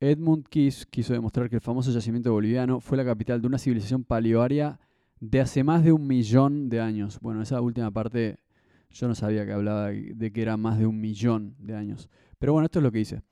Edmund 0.00 0.46
Kiss 0.48 0.86
quiso 0.86 1.12
demostrar 1.12 1.50
que 1.50 1.56
el 1.56 1.60
famoso 1.60 1.90
yacimiento 1.90 2.32
boliviano 2.32 2.80
fue 2.80 2.96
la 2.96 3.04
capital 3.04 3.40
de 3.40 3.48
una 3.48 3.58
civilización 3.58 4.04
paleoaria 4.04 4.78
de 5.20 5.40
hace 5.40 5.64
más 5.64 5.84
de 5.84 5.92
un 5.92 6.06
millón 6.06 6.68
de 6.68 6.80
años. 6.80 7.18
Bueno, 7.20 7.42
esa 7.42 7.60
última 7.60 7.90
parte 7.90 8.38
yo 8.92 9.08
no 9.08 9.14
sabía 9.14 9.44
que 9.46 9.52
hablaba 9.52 9.88
de 9.88 10.32
que 10.32 10.42
era 10.42 10.56
más 10.56 10.78
de 10.78 10.86
un 10.86 11.00
millón 11.00 11.54
de 11.58 11.74
años. 11.76 12.08
Pero 12.38 12.52
bueno, 12.52 12.66
esto 12.66 12.78
es 12.78 12.82
lo 12.82 12.92
que 12.92 12.98
dice. 12.98 13.22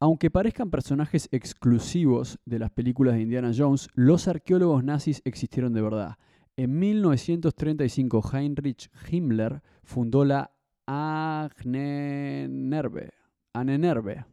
Aunque 0.00 0.30
parezcan 0.30 0.70
personajes 0.70 1.28
exclusivos 1.32 2.38
de 2.44 2.58
las 2.58 2.70
películas 2.70 3.14
de 3.14 3.22
Indiana 3.22 3.50
Jones, 3.56 3.88
los 3.94 4.28
arqueólogos 4.28 4.84
nazis 4.84 5.22
existieron 5.24 5.72
de 5.72 5.82
verdad. 5.82 6.16
En 6.56 6.78
1935, 6.78 8.22
Heinrich 8.32 8.90
Himmler 9.10 9.62
fundó 9.82 10.24
la 10.24 10.52
Ahnenerbe. 10.86 11.50
Ahnenerbe. 13.52 14.24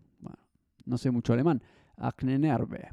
no 0.86 0.98
sé 0.98 1.12
mucho 1.12 1.34
alemán. 1.34 1.62
Ahnenerbe 1.98 2.89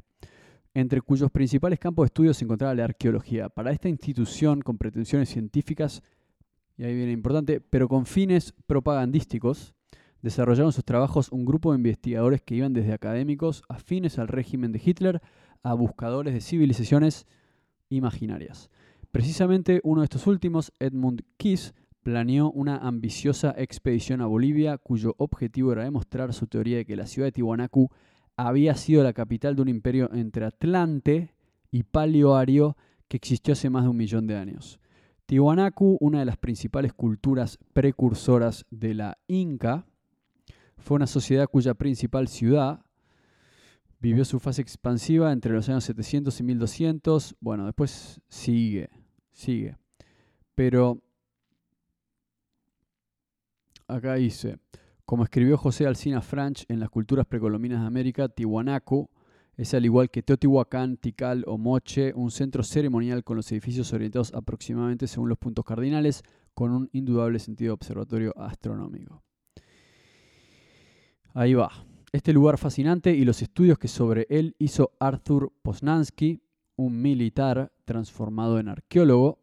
entre 0.73 1.01
cuyos 1.01 1.29
principales 1.31 1.79
campos 1.79 2.03
de 2.03 2.07
estudio 2.07 2.33
se 2.33 2.45
encontraba 2.45 2.73
la 2.73 2.85
arqueología. 2.85 3.49
Para 3.49 3.71
esta 3.71 3.89
institución 3.89 4.61
con 4.61 4.77
pretensiones 4.77 5.29
científicas, 5.29 6.01
y 6.77 6.83
ahí 6.83 6.95
viene 6.95 7.11
importante, 7.11 7.61
pero 7.61 7.87
con 7.87 8.05
fines 8.05 8.53
propagandísticos, 8.65 9.73
desarrollaron 10.21 10.71
sus 10.71 10.85
trabajos 10.85 11.31
un 11.31 11.45
grupo 11.45 11.71
de 11.71 11.77
investigadores 11.77 12.41
que 12.41 12.55
iban 12.55 12.73
desde 12.73 12.93
académicos 12.93 13.63
afines 13.69 14.17
al 14.17 14.29
régimen 14.29 14.71
de 14.71 14.81
Hitler 14.83 15.21
a 15.61 15.73
buscadores 15.73 16.33
de 16.33 16.41
civilizaciones 16.41 17.27
imaginarias. 17.89 18.69
Precisamente 19.11 19.81
uno 19.83 20.01
de 20.01 20.05
estos 20.05 20.25
últimos, 20.25 20.71
Edmund 20.79 21.23
Kiss, 21.37 21.75
planeó 22.03 22.51
una 22.51 22.77
ambiciosa 22.77 23.53
expedición 23.57 24.21
a 24.21 24.25
Bolivia 24.25 24.77
cuyo 24.77 25.15
objetivo 25.17 25.71
era 25.71 25.83
demostrar 25.83 26.33
su 26.33 26.47
teoría 26.47 26.77
de 26.77 26.85
que 26.85 26.95
la 26.95 27.05
ciudad 27.05 27.27
de 27.27 27.31
Tiwanaku 27.33 27.89
había 28.35 28.75
sido 28.75 29.03
la 29.03 29.13
capital 29.13 29.55
de 29.55 29.61
un 29.61 29.69
imperio 29.69 30.09
entre 30.13 30.45
Atlante 30.45 31.33
y 31.71 31.83
Paleoario 31.83 32.75
que 33.07 33.17
existió 33.17 33.53
hace 33.53 33.69
más 33.69 33.83
de 33.83 33.89
un 33.89 33.97
millón 33.97 34.27
de 34.27 34.35
años. 34.35 34.79
Tiwanaku, 35.25 35.97
una 36.01 36.19
de 36.19 36.25
las 36.25 36.37
principales 36.37 36.93
culturas 36.93 37.57
precursoras 37.73 38.65
de 38.69 38.93
la 38.93 39.17
Inca, 39.27 39.85
fue 40.77 40.95
una 40.95 41.07
sociedad 41.07 41.47
cuya 41.47 41.73
principal 41.75 42.27
ciudad 42.27 42.83
vivió 43.99 44.25
su 44.25 44.39
fase 44.39 44.61
expansiva 44.61 45.31
entre 45.31 45.53
los 45.53 45.69
años 45.69 45.85
700 45.85 46.37
y 46.39 46.43
1200. 46.43 47.35
Bueno, 47.39 47.65
después 47.65 48.19
sigue, 48.27 48.89
sigue. 49.31 49.77
Pero 50.55 51.01
acá 53.87 54.15
dice, 54.15 54.59
como 55.05 55.23
escribió 55.23 55.57
José 55.57 55.87
Alcina 55.87 56.21
Franch 56.21 56.65
en 56.67 56.81
las 56.81 56.89
culturas 56.89 57.25
precolombinas 57.25 57.79
de 57.79 57.87
América, 57.87 58.27
Tiwanaku 58.27 59.09
es 59.55 59.73
al 59.73 59.85
igual 59.85 60.09
que 60.09 60.23
Teotihuacán, 60.23 60.97
Tikal 60.97 61.43
o 61.47 61.57
Moche, 61.57 62.13
un 62.15 62.31
centro 62.31 62.63
ceremonial 62.63 63.23
con 63.23 63.37
los 63.37 63.51
edificios 63.51 63.93
orientados 63.93 64.33
aproximadamente 64.33 65.07
según 65.07 65.29
los 65.29 65.37
puntos 65.37 65.63
cardinales, 65.63 66.23
con 66.53 66.71
un 66.71 66.89
indudable 66.91 67.39
sentido 67.39 67.73
observatorio 67.73 68.33
astronómico. 68.37 69.23
Ahí 71.33 71.53
va. 71.53 71.71
Este 72.11 72.31
lugar 72.31 72.57
fascinante 72.57 73.15
y 73.15 73.25
los 73.25 73.41
estudios 73.41 73.79
que 73.79 73.87
sobre 73.87 74.27
él 74.29 74.55
hizo 74.59 74.91
Arthur 74.99 75.51
Poznansky, 75.63 76.43
un 76.75 77.01
militar 77.01 77.71
transformado 77.85 78.59
en 78.59 78.67
arqueólogo, 78.67 79.39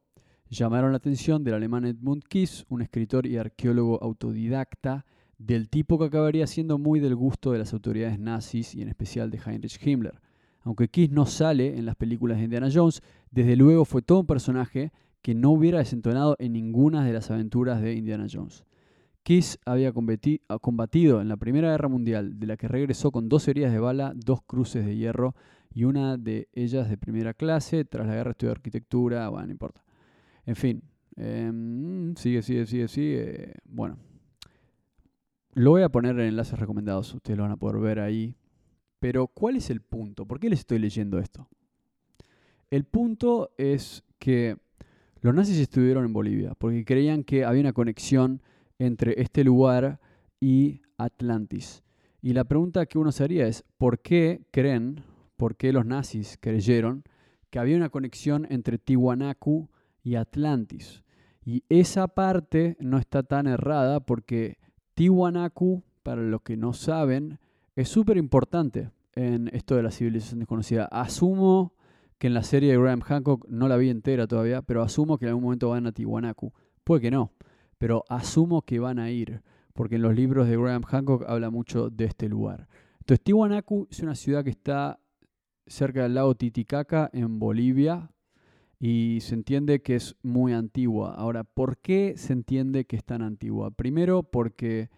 llamaron 0.48 0.92
la 0.92 0.98
atención 0.98 1.42
del 1.42 1.54
alemán 1.54 1.84
Edmund 1.84 2.24
Kiss, 2.24 2.64
un 2.68 2.82
escritor 2.82 3.26
y 3.26 3.38
arqueólogo 3.38 4.02
autodidacta 4.02 5.04
del 5.40 5.70
tipo 5.70 5.98
que 5.98 6.04
acabaría 6.04 6.46
siendo 6.46 6.78
muy 6.78 7.00
del 7.00 7.16
gusto 7.16 7.52
de 7.52 7.58
las 7.58 7.72
autoridades 7.72 8.18
nazis 8.18 8.74
y 8.74 8.82
en 8.82 8.88
especial 8.88 9.30
de 9.30 9.38
Heinrich 9.38 9.80
Himmler. 9.82 10.20
Aunque 10.62 10.88
Kiss 10.88 11.10
no 11.10 11.24
sale 11.24 11.78
en 11.78 11.86
las 11.86 11.96
películas 11.96 12.36
de 12.36 12.44
Indiana 12.44 12.68
Jones, 12.72 13.02
desde 13.30 13.56
luego 13.56 13.86
fue 13.86 14.02
todo 14.02 14.20
un 14.20 14.26
personaje 14.26 14.92
que 15.22 15.34
no 15.34 15.50
hubiera 15.50 15.78
desentonado 15.78 16.36
en 16.38 16.52
ninguna 16.52 17.06
de 17.06 17.14
las 17.14 17.30
aventuras 17.30 17.80
de 17.80 17.94
Indiana 17.94 18.26
Jones. 18.30 18.64
Kiss 19.22 19.58
había 19.64 19.92
combatido 19.92 21.22
en 21.22 21.28
la 21.28 21.38
Primera 21.38 21.70
Guerra 21.70 21.88
Mundial, 21.88 22.38
de 22.38 22.46
la 22.46 22.58
que 22.58 22.68
regresó 22.68 23.10
con 23.10 23.30
dos 23.30 23.48
heridas 23.48 23.72
de 23.72 23.78
bala, 23.78 24.12
dos 24.14 24.42
cruces 24.42 24.84
de 24.84 24.96
hierro 24.96 25.34
y 25.72 25.84
una 25.84 26.18
de 26.18 26.48
ellas 26.52 26.90
de 26.90 26.98
primera 26.98 27.32
clase. 27.32 27.86
Tras 27.86 28.06
la 28.06 28.14
guerra 28.14 28.32
estudió 28.32 28.52
arquitectura, 28.52 29.28
bueno, 29.30 29.46
no 29.46 29.52
importa. 29.52 29.82
En 30.44 30.56
fin, 30.56 30.82
em, 31.16 32.14
sigue, 32.16 32.42
sigue, 32.42 32.66
sigue, 32.66 32.88
sigue. 32.88 33.54
Bueno, 33.64 33.96
lo 35.52 35.70
voy 35.70 35.82
a 35.82 35.88
poner 35.88 36.18
en 36.18 36.26
enlaces 36.26 36.58
recomendados, 36.58 37.14
ustedes 37.14 37.36
lo 37.36 37.44
van 37.44 37.52
a 37.52 37.56
poder 37.56 37.80
ver 37.80 38.00
ahí. 38.00 38.36
Pero, 38.98 39.26
¿cuál 39.28 39.56
es 39.56 39.70
el 39.70 39.80
punto? 39.80 40.26
¿Por 40.26 40.38
qué 40.38 40.50
les 40.50 40.60
estoy 40.60 40.78
leyendo 40.78 41.18
esto? 41.18 41.48
El 42.70 42.84
punto 42.84 43.50
es 43.56 44.04
que 44.18 44.56
los 45.22 45.34
nazis 45.34 45.58
estuvieron 45.58 46.04
en 46.04 46.12
Bolivia 46.12 46.54
porque 46.54 46.84
creían 46.84 47.24
que 47.24 47.44
había 47.44 47.62
una 47.62 47.72
conexión 47.72 48.42
entre 48.78 49.20
este 49.20 49.42
lugar 49.44 50.00
y 50.38 50.82
Atlantis. 50.96 51.82
Y 52.22 52.32
la 52.32 52.44
pregunta 52.44 52.86
que 52.86 52.98
uno 52.98 53.12
se 53.12 53.24
haría 53.24 53.46
es, 53.46 53.64
¿por 53.78 54.00
qué 54.00 54.46
creen, 54.50 55.02
por 55.36 55.56
qué 55.56 55.72
los 55.72 55.86
nazis 55.86 56.38
creyeron 56.40 57.02
que 57.50 57.58
había 57.58 57.76
una 57.76 57.88
conexión 57.88 58.46
entre 58.50 58.78
Tiwanaku 58.78 59.68
y 60.02 60.14
Atlantis? 60.14 61.02
Y 61.44 61.64
esa 61.68 62.08
parte 62.08 62.76
no 62.78 62.98
está 62.98 63.22
tan 63.22 63.46
errada 63.46 64.00
porque 64.00 64.58
Tiwanaku, 65.00 65.82
para 66.02 66.20
los 66.20 66.42
que 66.42 66.58
no 66.58 66.74
saben, 66.74 67.38
es 67.74 67.88
súper 67.88 68.18
importante 68.18 68.90
en 69.14 69.48
esto 69.54 69.74
de 69.74 69.82
la 69.82 69.90
civilización 69.90 70.40
desconocida. 70.40 70.84
Asumo 70.92 71.72
que 72.18 72.26
en 72.26 72.34
la 72.34 72.42
serie 72.42 72.72
de 72.72 72.78
Graham 72.78 73.00
Hancock, 73.00 73.48
no 73.48 73.66
la 73.66 73.78
vi 73.78 73.88
entera 73.88 74.26
todavía, 74.26 74.60
pero 74.60 74.82
asumo 74.82 75.16
que 75.16 75.24
en 75.24 75.30
algún 75.30 75.44
momento 75.44 75.70
van 75.70 75.86
a 75.86 75.92
Tiwanaku. 75.92 76.52
Puede 76.84 77.00
que 77.00 77.10
no, 77.10 77.32
pero 77.78 78.04
asumo 78.10 78.60
que 78.60 78.78
van 78.78 78.98
a 78.98 79.10
ir, 79.10 79.40
porque 79.72 79.94
en 79.94 80.02
los 80.02 80.14
libros 80.14 80.46
de 80.46 80.58
Graham 80.58 80.82
Hancock 80.82 81.24
habla 81.26 81.48
mucho 81.48 81.88
de 81.88 82.04
este 82.04 82.28
lugar. 82.28 82.68
Entonces, 82.98 83.24
Tiwanaku 83.24 83.88
es 83.90 84.00
una 84.00 84.14
ciudad 84.14 84.44
que 84.44 84.50
está 84.50 85.00
cerca 85.66 86.02
del 86.02 86.12
lago 86.12 86.34
Titicaca, 86.34 87.08
en 87.14 87.38
Bolivia, 87.38 88.10
y 88.80 89.18
se 89.20 89.34
entiende 89.34 89.82
que 89.82 89.94
es 89.94 90.16
muy 90.22 90.54
antigua. 90.54 91.14
Ahora, 91.14 91.44
¿por 91.44 91.76
qué 91.76 92.14
se 92.16 92.32
entiende 92.32 92.86
que 92.86 92.96
es 92.96 93.04
tan 93.04 93.20
antigua? 93.20 93.70
Primero 93.70 94.22
porque 94.22 94.88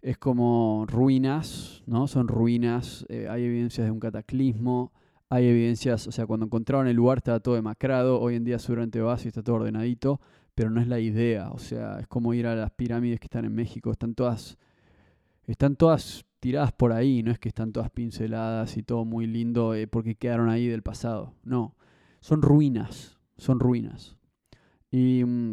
es 0.00 0.16
como 0.16 0.86
ruinas, 0.88 1.82
¿no? 1.86 2.06
Son 2.08 2.28
ruinas, 2.28 3.04
eh, 3.10 3.28
hay 3.28 3.44
evidencias 3.44 3.86
de 3.86 3.90
un 3.90 4.00
cataclismo, 4.00 4.92
hay 5.28 5.46
evidencias, 5.46 6.06
o 6.06 6.12
sea, 6.12 6.26
cuando 6.26 6.46
encontraron 6.46 6.86
el 6.86 6.96
lugar 6.96 7.18
estaba 7.18 7.40
todo 7.40 7.56
demacrado, 7.56 8.20
hoy 8.20 8.36
en 8.36 8.44
día 8.44 8.58
seguramente 8.58 9.00
vas 9.00 9.24
y 9.26 9.28
está 9.28 9.42
todo 9.42 9.56
ordenadito, 9.56 10.20
pero 10.54 10.70
no 10.70 10.80
es 10.80 10.88
la 10.88 11.00
idea, 11.00 11.50
o 11.50 11.58
sea, 11.58 11.98
es 12.00 12.06
como 12.06 12.32
ir 12.32 12.46
a 12.46 12.54
las 12.54 12.70
pirámides 12.70 13.20
que 13.20 13.26
están 13.26 13.44
en 13.44 13.54
México, 13.54 13.90
están 13.90 14.14
todas, 14.14 14.56
están 15.46 15.76
todas 15.76 16.24
tiradas 16.40 16.72
por 16.72 16.92
ahí, 16.92 17.22
no 17.22 17.32
es 17.32 17.38
que 17.38 17.48
están 17.48 17.72
todas 17.72 17.90
pinceladas 17.90 18.76
y 18.76 18.82
todo 18.82 19.04
muy 19.04 19.26
lindo 19.26 19.74
eh, 19.74 19.86
porque 19.88 20.14
quedaron 20.14 20.48
ahí 20.48 20.68
del 20.68 20.82
pasado, 20.82 21.34
no 21.44 21.74
son 22.24 22.40
ruinas, 22.40 23.18
son 23.36 23.60
ruinas. 23.60 24.16
Mm, 24.92 25.52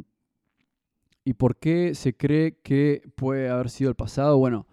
y, 1.26 1.34
por 1.34 1.58
qué 1.58 1.94
se 1.96 2.16
cree 2.16 2.62
que 2.62 3.02
puede 3.18 3.50
haber 3.50 3.70
sido 3.70 3.90
el 3.90 3.98
pasado? 3.98 4.38
Bueno, 4.38 4.68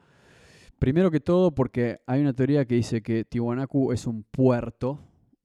primero 0.78 1.10
que 1.10 1.18
todo 1.18 1.52
porque 1.56 1.98
hay 2.06 2.20
una 2.20 2.34
teoría 2.34 2.64
que 2.66 2.76
dice 2.76 3.02
que 3.02 3.24
Tiwanaku 3.24 3.90
es 3.90 4.06
un 4.06 4.22
puerto 4.22 5.00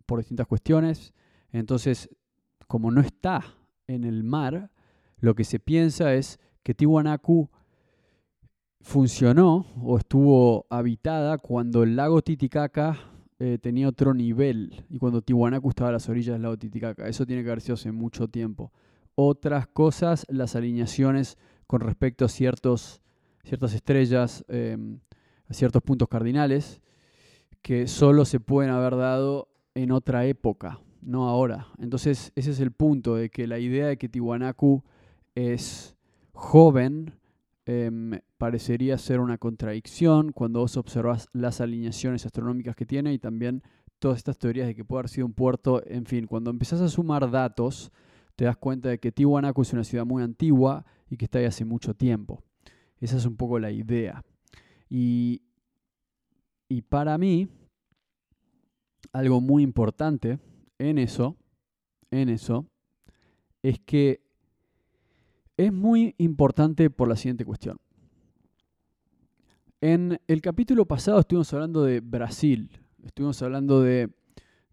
por 0.05 0.19
distintas 0.19 0.45
cuestiones. 0.45 1.15
Entonces, 1.51 2.07
como 2.67 2.91
no 2.91 3.01
está 3.01 3.43
en 3.87 4.03
el 4.03 4.23
mar, 4.23 4.69
lo 5.17 5.33
que 5.33 5.45
se 5.45 5.59
piensa 5.59 6.13
es 6.13 6.39
que 6.61 6.75
Tiwanaku 6.75 7.49
funcionó 8.79 9.65
o 9.81 9.97
estuvo 9.97 10.67
habitada 10.69 11.39
cuando 11.39 11.81
el 11.81 11.95
lago 11.95 12.21
Titicaca 12.21 13.12
eh, 13.45 13.58
tenía 13.58 13.89
otro 13.89 14.13
nivel 14.13 14.86
y 14.89 14.97
cuando 14.97 15.21
Tiwanaku 15.21 15.67
estaba 15.67 15.89
a 15.89 15.91
las 15.91 16.08
orillas 16.08 16.36
del 16.36 16.43
lago 16.43 16.56
Titicaca. 16.56 17.10
Eso 17.10 17.25
tiene 17.25 17.43
que 17.43 17.49
haber 17.49 17.60
sido 17.60 17.73
hace 17.73 17.91
mucho 17.91 18.29
tiempo. 18.29 18.71
Otras 19.15 19.67
cosas, 19.67 20.25
las 20.29 20.56
alineaciones 20.56 21.38
con 21.67 21.82
respecto 21.82 22.23
a 22.23 22.29
ciertos, 22.29 23.01
ciertas 23.43 23.73
estrellas, 23.73 24.45
em, 24.47 24.99
a 25.49 25.53
ciertos 25.53 25.84
puntos 25.84 26.08
cardinales, 26.08 26.79
que 27.62 27.88
solo 27.88 28.23
se 28.23 28.39
pueden 28.39 28.71
haber 28.71 28.95
dado 28.95 29.49
en 29.75 29.91
otra 29.91 30.25
época, 30.25 30.79
no 31.01 31.27
ahora. 31.27 31.67
Entonces, 31.79 32.32
ese 32.38 32.51
es 32.51 32.62
el 32.62 32.71
punto 32.71 33.15
de 33.15 33.29
que 33.29 33.45
la 33.45 33.60
idea 33.60 33.88
de 33.88 33.97
que 33.97 34.08
Tiwanaku 34.08 34.84
es 35.36 35.97
joven 36.32 37.13
Em, 37.65 38.19
parecería 38.38 38.97
ser 38.97 39.21
una 39.21 39.38
contradicción 39.38 40.34
cuando 40.34 40.60
vos 40.60 40.76
observas 40.76 41.30
las 41.32 41.62
alineaciones 41.62 42.26
astronómicas 42.26 42.76
que 42.76 42.86
tiene 42.86 43.13
y 43.13 43.19
también 43.19 43.63
todas 43.99 44.17
estas 44.17 44.38
teorías 44.38 44.67
de 44.67 44.76
que 44.76 44.84
puede 44.84 44.99
haber 44.99 45.10
sido 45.10 45.28
un 45.28 45.34
puerto. 45.34 45.82
En 45.86 46.06
fin, 46.06 46.28
cuando 46.28 46.49
empezás 46.49 46.82
a 46.82 46.89
sumar 46.89 47.32
datos, 47.32 47.91
te 48.36 48.45
das 48.45 48.58
cuenta 48.58 48.89
de 48.89 48.99
que 48.99 49.13
Tiwanaku 49.13 49.62
es 49.62 49.71
una 49.71 49.86
ciudad 49.86 50.06
muy 50.06 50.23
antigua 50.23 50.86
y 51.10 51.15
que 51.15 51.26
está 51.26 51.39
ahí 51.39 51.45
hace 51.45 51.63
mucho 51.63 51.93
tiempo. 51.93 52.43
Esa 52.99 53.15
es 53.15 53.26
un 53.26 53.38
poco 53.38 53.60
la 53.60 53.71
idea. 53.71 54.26
Y, 54.89 55.43
y 56.67 56.82
para 56.82 57.17
mí, 57.17 57.47
algo 59.13 59.39
muy 59.39 59.63
importante 59.63 60.39
en 60.80 60.97
eso, 60.97 61.38
en 62.12 62.28
eso, 62.28 62.65
es 63.62 63.80
que 63.80 64.22
es 65.57 65.71
muy 65.71 66.15
importante 66.17 66.89
por 66.89 67.07
la 67.07 67.15
siguiente 67.15 67.45
cuestión. 67.45 67.77
En 69.81 70.19
el 70.27 70.41
capítulo 70.41 70.85
pasado 70.85 71.19
estuvimos 71.19 71.53
hablando 71.53 71.83
de 71.83 71.99
Brasil, 71.99 72.69
estuvimos 73.03 73.41
hablando 73.41 73.81
de, 73.81 74.09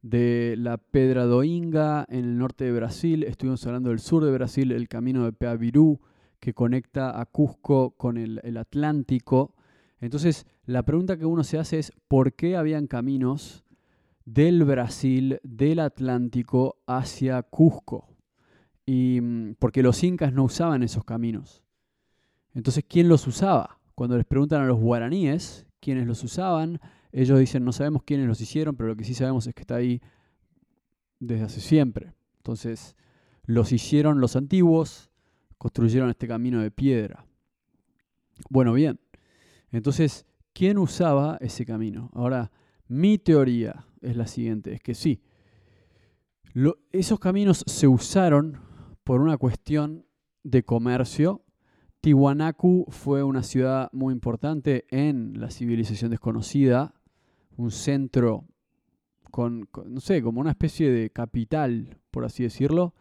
de 0.02 0.54
la 0.56 0.78
Pedra 0.78 1.24
do 1.24 1.42
Inga 1.42 2.06
en 2.08 2.24
el 2.24 2.38
norte 2.38 2.64
de 2.64 2.72
Brasil, 2.72 3.24
estuvimos 3.24 3.66
hablando 3.66 3.90
del 3.90 3.98
sur 3.98 4.24
de 4.24 4.30
Brasil, 4.30 4.70
el 4.70 4.88
camino 4.88 5.24
de 5.24 5.32
Peavirú 5.32 6.00
que 6.38 6.54
conecta 6.54 7.20
a 7.20 7.26
Cusco 7.26 7.90
con 7.96 8.16
el, 8.16 8.40
el 8.44 8.56
Atlántico. 8.56 9.54
Entonces, 10.00 10.46
la 10.64 10.84
pregunta 10.84 11.18
que 11.18 11.26
uno 11.26 11.42
se 11.42 11.58
hace 11.58 11.80
es, 11.80 11.92
¿por 12.08 12.32
qué 12.32 12.56
habían 12.56 12.86
caminos 12.86 13.64
del 14.24 14.64
Brasil, 14.64 15.40
del 15.42 15.80
Atlántico 15.80 16.76
hacia 16.86 17.42
Cusco? 17.42 18.06
Y 18.90 19.20
mm, 19.20 19.54
porque 19.60 19.84
los 19.84 20.02
incas 20.02 20.32
no 20.32 20.42
usaban 20.42 20.82
esos 20.82 21.04
caminos. 21.04 21.62
Entonces, 22.54 22.84
¿quién 22.88 23.08
los 23.08 23.24
usaba? 23.28 23.78
Cuando 23.94 24.16
les 24.16 24.26
preguntan 24.26 24.62
a 24.62 24.66
los 24.66 24.80
guaraníes 24.80 25.64
quiénes 25.78 26.08
los 26.08 26.24
usaban, 26.24 26.80
ellos 27.12 27.38
dicen, 27.38 27.64
no 27.64 27.70
sabemos 27.70 28.02
quiénes 28.02 28.26
los 28.26 28.40
hicieron, 28.40 28.74
pero 28.74 28.88
lo 28.88 28.96
que 28.96 29.04
sí 29.04 29.14
sabemos 29.14 29.46
es 29.46 29.54
que 29.54 29.60
está 29.60 29.76
ahí 29.76 30.02
desde 31.20 31.44
hace 31.44 31.60
siempre. 31.60 32.14
Entonces, 32.38 32.96
los 33.44 33.70
hicieron 33.70 34.20
los 34.20 34.34
antiguos, 34.34 35.12
construyeron 35.56 36.10
este 36.10 36.26
camino 36.26 36.60
de 36.60 36.72
piedra. 36.72 37.24
Bueno, 38.48 38.72
bien. 38.72 38.98
Entonces, 39.70 40.26
¿quién 40.52 40.78
usaba 40.78 41.38
ese 41.40 41.64
camino? 41.64 42.10
Ahora, 42.12 42.50
mi 42.88 43.18
teoría 43.18 43.86
es 44.00 44.16
la 44.16 44.26
siguiente, 44.26 44.72
es 44.72 44.80
que 44.80 44.96
sí, 44.96 45.22
esos 46.90 47.20
caminos 47.20 47.62
se 47.68 47.86
usaron 47.86 48.68
por 49.10 49.22
una 49.22 49.38
cuestión 49.38 50.06
de 50.44 50.62
comercio. 50.62 51.42
Tiwanaku 52.00 52.86
fue 52.90 53.24
una 53.24 53.42
ciudad 53.42 53.90
muy 53.92 54.14
importante 54.14 54.86
en 54.88 55.40
la 55.40 55.50
civilización 55.50 56.12
desconocida, 56.12 56.94
un 57.56 57.72
centro 57.72 58.44
con, 59.32 59.68
no 59.86 59.98
sé, 59.98 60.22
como 60.22 60.40
una 60.40 60.50
especie 60.50 60.92
de 60.92 61.10
capital, 61.10 61.98
por 62.12 62.24
así 62.24 62.44
decirlo, 62.44 62.94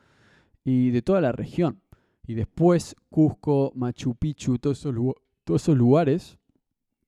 y 0.63 0.89
de 0.89 1.03
toda 1.03 1.21
la 1.21 1.31
región. 1.31 1.79
Y 2.25 2.33
después 2.33 2.95
Cusco, 3.11 3.71
Machu 3.75 4.15
Picchu, 4.15 4.57
todos 4.57 4.79
esos, 4.79 5.77
lugares, 5.77 6.39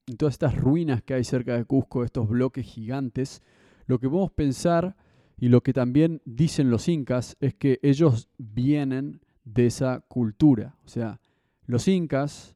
y 0.05 0.15
todas 0.15 0.35
estas 0.35 0.55
ruinas 0.55 1.01
que 1.01 1.15
hay 1.15 1.23
cerca 1.23 1.57
de 1.57 1.65
Cusco, 1.65 2.03
estos 2.03 2.29
bloques 2.29 2.67
gigantes, 2.67 3.41
lo 3.87 3.97
que 3.97 4.07
podemos 4.07 4.31
pensar 4.31 4.95
y 5.41 5.49
lo 5.49 5.63
que 5.63 5.73
también 5.73 6.21
dicen 6.23 6.69
los 6.69 6.87
incas 6.87 7.35
es 7.39 7.55
que 7.55 7.79
ellos 7.81 8.29
vienen 8.37 9.21
de 9.43 9.65
esa 9.65 10.01
cultura. 10.01 10.77
O 10.85 10.87
sea, 10.87 11.19
los 11.65 11.87
incas 11.87 12.55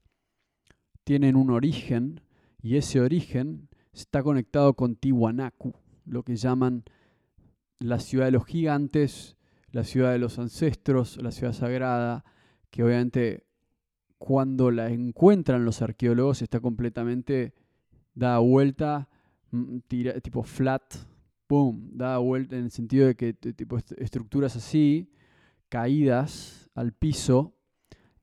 tienen 1.04 1.36
un 1.36 1.50
origen 1.50 2.22
y 2.62 2.76
ese 2.78 3.02
origen 3.02 3.70
está 3.92 4.22
conectado 4.22 4.76
con 4.76 4.96
Tiwanaku, 4.98 5.74
lo 6.06 6.22
que 6.22 6.36
llaman 6.36 6.84
la 7.80 8.00
ciudad 8.00 8.26
de 8.26 8.34
los 8.34 8.46
gigantes, 8.46 9.36
la 9.72 9.84
ciudad 9.84 10.12
de 10.12 10.20
los 10.20 10.38
ancestros, 10.38 11.18
la 11.18 11.32
ciudad 11.32 11.54
sagrada, 11.54 12.24
que 12.70 12.84
obviamente 12.84 13.48
cuando 14.20 14.70
la 14.70 14.92
encuentran 14.92 15.66
los 15.66 15.82
arqueólogos 15.82 16.44
está 16.44 16.60
completamente 16.60 17.56
dada 18.14 18.38
vuelta, 18.38 19.10
mm, 19.50 19.80
tipo 20.22 20.44
flat, 20.44 20.84
¡pum!, 21.48 21.90
da 21.94 22.18
vuelta 22.18 22.58
en 22.58 22.66
el 22.66 22.72
sentido 22.72 23.08
de 23.08 23.16
que 23.16 23.34
tipo 23.34 23.78
estructuras 23.98 24.56
así, 24.56 25.12
caídas 25.70 26.70
al 26.76 26.92
piso, 26.94 27.54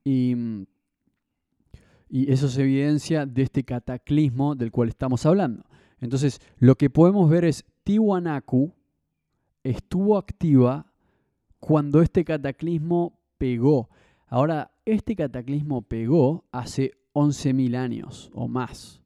y, 0.05 0.35
y 2.09 2.33
eso 2.33 2.49
se 2.49 2.63
evidencia 2.63 3.27
de 3.27 3.43
este 3.43 3.65
cataclismo 3.65 4.55
del 4.55 4.71
cual 4.71 4.89
estamos 4.89 5.25
hablando. 5.27 5.65
Entonces, 6.01 6.41
lo 6.59 6.75
que 6.75 6.91
podemos 6.91 7.31
ver 7.31 7.45
es 7.45 7.65
Tiwanaku 7.85 8.75
estuvo 9.63 10.19
activa 10.19 10.93
cuando 11.61 12.03
este 12.03 12.25
cataclismo 12.25 13.21
pegó. 13.39 13.89
Ahora, 14.27 14.73
este 14.85 15.15
cataclismo 15.15 15.83
pegó 15.83 16.45
hace 16.51 16.93
11.000 17.13 17.77
años 17.77 18.31
o 18.35 18.49
más. 18.49 19.01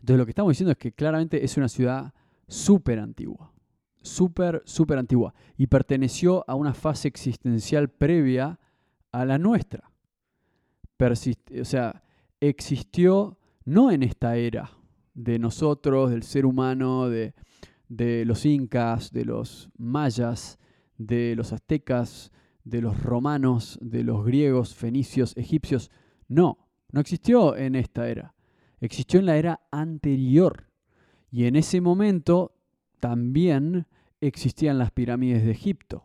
Entonces, 0.00 0.18
lo 0.18 0.26
que 0.26 0.32
estamos 0.32 0.50
diciendo 0.50 0.72
es 0.72 0.78
que 0.78 0.92
claramente 0.92 1.44
es 1.44 1.56
una 1.56 1.68
ciudad 1.68 2.12
súper 2.48 2.98
antigua, 2.98 3.52
súper, 4.02 4.62
súper 4.64 4.98
antigua, 4.98 5.34
y 5.56 5.66
perteneció 5.66 6.44
a 6.48 6.54
una 6.54 6.74
fase 6.74 7.08
existencial 7.08 7.90
previa 7.90 8.58
a 9.12 9.24
la 9.24 9.38
nuestra. 9.38 9.90
o 11.00 11.64
sea, 11.64 12.02
existió 12.40 13.38
no 13.64 13.90
en 13.90 14.02
esta 14.02 14.36
era 14.36 14.70
de 15.14 15.38
nosotros, 15.38 16.10
del 16.10 16.22
ser 16.22 16.46
humano, 16.46 17.08
de, 17.08 17.34
de 17.88 18.24
los 18.24 18.44
incas, 18.44 19.12
de 19.12 19.24
los 19.24 19.70
mayas, 19.76 20.58
de 20.98 21.34
los 21.36 21.52
aztecas, 21.52 22.30
de 22.64 22.80
los 22.80 23.02
romanos, 23.02 23.78
de 23.80 24.02
los 24.02 24.24
griegos, 24.24 24.74
fenicios, 24.74 25.36
egipcios. 25.36 25.90
No, 26.28 26.68
no 26.90 27.00
existió 27.00 27.56
en 27.56 27.74
esta 27.74 28.08
era. 28.08 28.34
Existió 28.80 29.20
en 29.20 29.26
la 29.26 29.36
era 29.36 29.60
anterior. 29.70 30.68
Y 31.30 31.44
en 31.44 31.56
ese 31.56 31.80
momento 31.80 32.54
también 33.00 33.86
existían 34.20 34.78
las 34.78 34.90
pirámides 34.90 35.44
de 35.44 35.50
Egipto. 35.50 36.04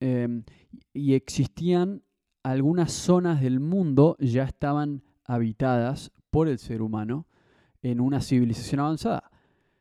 Em, 0.00 0.44
y 0.92 1.14
existían 1.14 2.02
algunas 2.42 2.92
zonas 2.92 3.40
del 3.40 3.58
mundo 3.60 4.16
ya 4.20 4.44
estaban 4.44 5.02
habitadas 5.24 6.12
por 6.30 6.48
el 6.48 6.58
ser 6.58 6.82
humano 6.82 7.26
en 7.82 8.00
una 8.00 8.20
civilización 8.20 8.80
avanzada. 8.80 9.30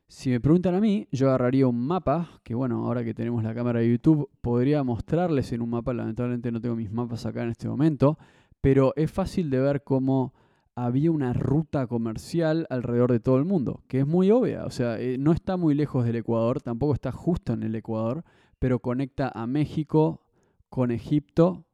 Si 0.07 0.29
me 0.29 0.39
preguntan 0.39 0.75
a 0.75 0.79
mí, 0.79 1.07
yo 1.11 1.27
agarraría 1.27 1.67
un 1.67 1.79
mapa, 1.79 2.39
que 2.43 2.53
bueno, 2.53 2.85
ahora 2.85 3.03
que 3.03 3.13
tenemos 3.13 3.43
la 3.43 3.55
cámara 3.55 3.79
de 3.79 3.89
YouTube, 3.89 4.29
podría 4.41 4.83
mostrarles 4.83 5.51
en 5.51 5.61
un 5.61 5.71
mapa, 5.71 5.93
lamentablemente 5.93 6.51
no 6.51 6.61
tengo 6.61 6.75
mis 6.75 6.91
mapas 6.91 7.25
acá 7.25 7.43
en 7.43 7.49
este 7.49 7.67
momento, 7.67 8.17
pero 8.61 8.93
es 8.95 9.11
fácil 9.11 9.49
de 9.49 9.59
ver 9.59 9.83
cómo 9.83 10.33
había 10.75 11.11
una 11.11 11.33
ruta 11.33 11.87
comercial 11.87 12.65
alrededor 12.69 13.11
de 13.11 13.19
todo 13.19 13.37
el 13.37 13.45
mundo, 13.45 13.83
que 13.87 13.99
es 13.99 14.07
muy 14.07 14.31
obvia, 14.31 14.65
o 14.65 14.71
sea, 14.71 14.99
eh, 14.99 15.17
no 15.17 15.31
está 15.31 15.57
muy 15.57 15.75
lejos 15.75 16.05
del 16.05 16.15
Ecuador, 16.15 16.61
tampoco 16.61 16.93
está 16.93 17.11
justo 17.11 17.53
en 17.53 17.63
el 17.63 17.75
Ecuador, 17.75 18.23
pero 18.59 18.79
conecta 18.79 19.31
a 19.33 19.45
México 19.45 20.21
con 20.69 20.91
Egipto, 20.91 21.65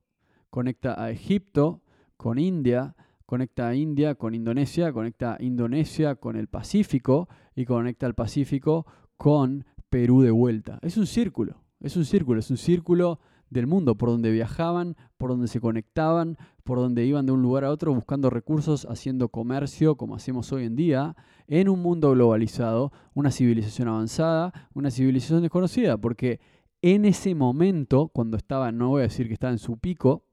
conecta 0.49 1.01
a 1.01 1.11
Egipto 1.11 1.81
con 2.17 2.37
India, 2.39 2.95
conecta 3.25 3.67
a 3.69 3.75
India 3.75 4.15
con 4.15 4.35
Indonesia, 4.35 4.91
conecta 4.91 5.35
a 5.35 5.43
Indonesia 5.43 6.15
con 6.15 6.35
el 6.35 6.47
Pacífico 6.47 7.29
y 7.55 7.65
conecta 7.65 8.05
al 8.05 8.15
Pacífico 8.15 8.85
con 9.17 9.65
Perú 9.89 10.21
de 10.21 10.31
vuelta. 10.31 10.79
Es 10.81 10.97
un 10.97 11.05
círculo, 11.07 11.61
es 11.79 11.95
un 11.95 12.05
círculo, 12.05 12.39
es 12.39 12.49
un 12.49 12.57
círculo 12.57 13.19
del 13.49 13.67
mundo, 13.67 13.95
por 13.95 14.09
donde 14.09 14.31
viajaban, 14.31 14.95
por 15.17 15.31
donde 15.31 15.47
se 15.47 15.59
conectaban, 15.59 16.37
por 16.63 16.77
donde 16.77 17.05
iban 17.05 17.25
de 17.25 17.31
un 17.31 17.41
lugar 17.41 17.63
a 17.63 17.71
otro 17.71 17.93
buscando 17.93 18.29
recursos, 18.29 18.85
haciendo 18.89 19.29
comercio, 19.29 19.95
como 19.95 20.15
hacemos 20.15 20.51
hoy 20.51 20.65
en 20.65 20.75
día, 20.75 21.15
en 21.47 21.67
un 21.69 21.81
mundo 21.81 22.11
globalizado, 22.11 22.91
una 23.13 23.31
civilización 23.31 23.87
avanzada, 23.87 24.53
una 24.73 24.91
civilización 24.91 25.41
desconocida, 25.41 25.97
porque 25.97 26.39
en 26.81 27.05
ese 27.05 27.35
momento, 27.35 28.09
cuando 28.09 28.37
estaba, 28.37 28.71
no 28.71 28.89
voy 28.89 29.01
a 29.01 29.03
decir 29.03 29.27
que 29.27 29.33
estaba 29.33 29.51
en 29.51 29.59
su 29.59 29.77
pico, 29.77 30.23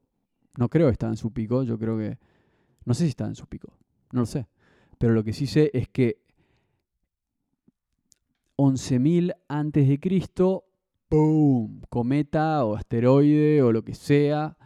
no 0.58 0.68
creo 0.68 0.86
que 0.86 0.92
estaba 0.92 1.12
en 1.12 1.16
su 1.16 1.32
pico, 1.32 1.62
yo 1.62 1.78
creo 1.78 1.98
que, 1.98 2.18
no 2.84 2.94
sé 2.94 3.04
si 3.04 3.10
estaba 3.10 3.28
en 3.28 3.36
su 3.36 3.46
pico, 3.46 3.72
no 4.12 4.20
lo 4.20 4.26
sé, 4.26 4.46
pero 4.98 5.14
lo 5.14 5.24
que 5.24 5.32
sí 5.32 5.46
sé 5.46 5.70
es 5.74 5.88
que 5.88 6.20
11.000 8.56 9.34
antes 9.48 9.88
de 9.88 10.00
Cristo 10.00 10.64
¡Boom! 11.10 11.82
Cometa 11.88 12.64
o 12.64 12.74
asteroide 12.74 13.62
o 13.62 13.70
lo 13.72 13.84
que 13.84 13.94
sea, 13.94 14.56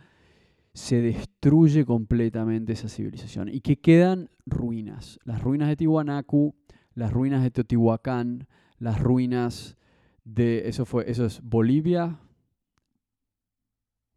se 0.72 1.00
destruye 1.03 1.85
completamente 1.85 2.72
esa 2.72 2.88
civilización 2.88 3.48
y 3.48 3.61
que 3.61 3.81
quedan 3.81 4.31
ruinas. 4.46 5.18
Las 5.24 5.42
ruinas 5.42 5.68
de 5.68 5.76
Tiwanaku, 5.76 6.55
las 6.94 7.12
ruinas 7.12 7.42
de 7.42 7.50
Teotihuacán, 7.50 8.46
las 8.79 9.00
ruinas 9.00 9.76
de 10.24 10.68
eso 10.68 10.87
fue 10.87 11.11
eso 11.11 11.26
es 11.26 11.42
Bolivia, 11.42 12.20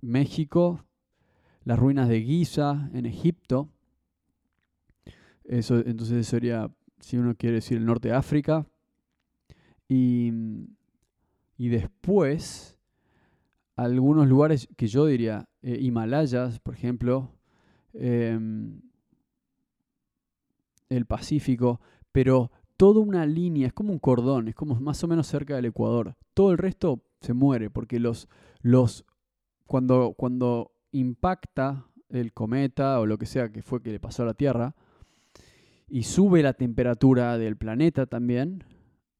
México, 0.02 0.86
las 1.64 1.80
ruinas 1.80 2.08
de 2.08 2.22
Giza 2.22 2.90
en 2.94 3.06
Egipto. 3.06 3.70
Eso 5.44 5.80
entonces 5.80 6.28
sería 6.28 6.72
si 7.00 7.18
uno 7.18 7.36
quiere 7.36 7.56
decir 7.56 7.78
el 7.78 7.86
norte 7.86 8.10
de 8.10 8.16
África 8.16 8.66
y 9.90 10.32
y 11.64 11.70
después 11.70 12.78
algunos 13.78 14.28
lugares 14.28 14.68
que 14.76 14.88
yo 14.88 15.06
diría, 15.06 15.48
eh, 15.62 15.78
Himalayas, 15.80 16.60
por 16.60 16.74
ejemplo, 16.74 17.32
em, 17.94 18.82
el 20.90 21.06
Pacífico, 21.06 21.80
pero 22.12 22.52
toda 22.76 23.00
una 23.00 23.26
línea, 23.26 23.68
es 23.68 23.72
como 23.72 23.94
un 23.94 24.00
cordón, 24.00 24.50
es 24.50 24.56
como 24.56 24.76
más 24.76 25.02
o 25.06 25.08
menos 25.08 25.26
cerca 25.28 25.56
del 25.56 25.64
Ecuador. 25.64 26.18
Todo 26.34 26.52
el 26.52 26.58
resto 26.58 27.02
se 27.22 27.32
muere 27.32 27.70
porque 27.70 27.98
los, 27.98 28.28
los 28.62 29.06
cuando, 29.66 30.16
cuando 30.18 30.74
impacta 30.92 31.88
el 32.10 32.34
cometa 32.34 33.00
o 33.00 33.06
lo 33.06 33.18
que 33.18 33.26
sea 33.26 33.54
que 33.54 33.62
fue 33.62 33.82
que 33.82 33.94
le 33.94 34.02
pasó 34.02 34.24
a 34.24 34.26
la 34.26 34.34
Tierra, 34.34 34.76
y 35.88 36.04
sube 36.04 36.44
la 36.44 36.56
temperatura 36.56 37.38
del 37.38 37.56
planeta 37.56 38.06
también, 38.06 38.66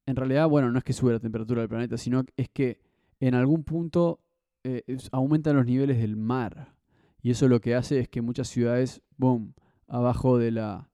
en 0.06 0.16
realidad, 0.16 0.48
bueno, 0.48 0.70
no 0.70 0.78
es 0.78 0.84
que 0.84 0.92
sube 0.92 1.12
la 1.12 1.20
temperatura 1.20 1.60
del 1.60 1.68
planeta, 1.68 1.96
sino 1.96 2.24
es 2.36 2.48
que 2.48 2.80
en 3.20 3.34
algún 3.34 3.64
punto 3.64 4.20
eh, 4.64 4.82
aumentan 5.12 5.56
los 5.56 5.66
niveles 5.66 5.98
del 5.98 6.16
mar. 6.16 6.74
Y 7.22 7.30
eso 7.30 7.48
lo 7.48 7.60
que 7.60 7.74
hace 7.74 8.00
es 8.00 8.08
que 8.08 8.20
muchas 8.20 8.48
ciudades, 8.48 9.02
boom, 9.16 9.54
abajo, 9.88 10.36
de 10.36 10.50
la, 10.50 10.90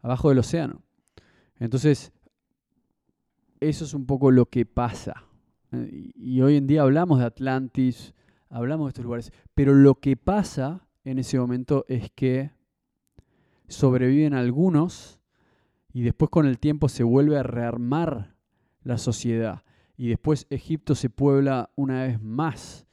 abajo 0.00 0.28
del 0.28 0.38
océano. 0.38 0.82
Entonces, 1.58 2.12
eso 3.60 3.84
es 3.84 3.94
un 3.94 4.06
poco 4.06 4.30
lo 4.30 4.46
que 4.46 4.66
pasa. 4.66 5.24
Eh, 5.72 6.12
y 6.14 6.40
hoy 6.42 6.56
en 6.56 6.66
día 6.66 6.82
hablamos 6.82 7.18
de 7.18 7.24
Atlantis, 7.24 8.14
hablamos 8.48 8.86
de 8.86 8.88
estos 8.90 9.04
lugares, 9.04 9.32
pero 9.54 9.74
lo 9.74 9.96
que 9.96 10.16
pasa 10.16 10.86
en 11.04 11.18
ese 11.18 11.38
momento 11.38 11.84
es 11.88 12.10
que 12.12 12.52
sobreviven 13.68 14.34
algunos 14.34 15.20
y 15.92 16.02
después 16.02 16.30
con 16.30 16.46
el 16.46 16.58
tiempo 16.58 16.88
se 16.88 17.02
vuelve 17.02 17.38
a 17.38 17.42
rearmar 17.42 18.33
la 18.84 18.98
sociedad. 18.98 19.62
Y 19.96 20.08
después 20.08 20.46
Egipto 20.50 20.94
se 20.94 21.10
puebla 21.10 21.70
una 21.76 22.04
vez 22.04 22.22
más 22.22 22.86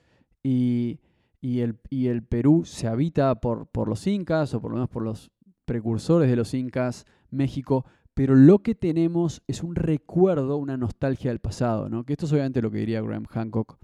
y, 0.43 0.99
el, 1.41 1.77
y 1.89 2.07
el, 2.07 2.23
Perú 2.23 2.63
se 2.65 2.87
habita 2.87 3.35
por, 3.35 3.67
por 3.67 3.87
los 3.87 4.07
incas 4.07 4.53
o 4.53 4.61
por 4.61 4.71
lo 4.71 4.77
menos 4.77 4.89
por 4.89 5.03
los 5.03 5.31
precursores 5.65 6.29
de 6.29 6.35
los 6.35 6.53
incas, 6.53 7.05
México, 7.29 7.85
pero 8.13 8.35
lo 8.35 8.59
que 8.59 8.75
tenemos 8.75 9.41
es 9.47 9.63
un 9.63 9.75
recuerdo, 9.75 10.57
una 10.57 10.77
nostalgia 10.77 11.31
del 11.31 11.39
pasado, 11.39 11.89
¿no? 11.89 12.03
que 12.03 12.13
esto 12.13 12.25
es 12.25 12.33
obviamente 12.33 12.61
lo 12.61 12.69
que 12.69 12.79
diría 12.79 13.01
Graham 13.01 13.25
Hancock 13.25 13.77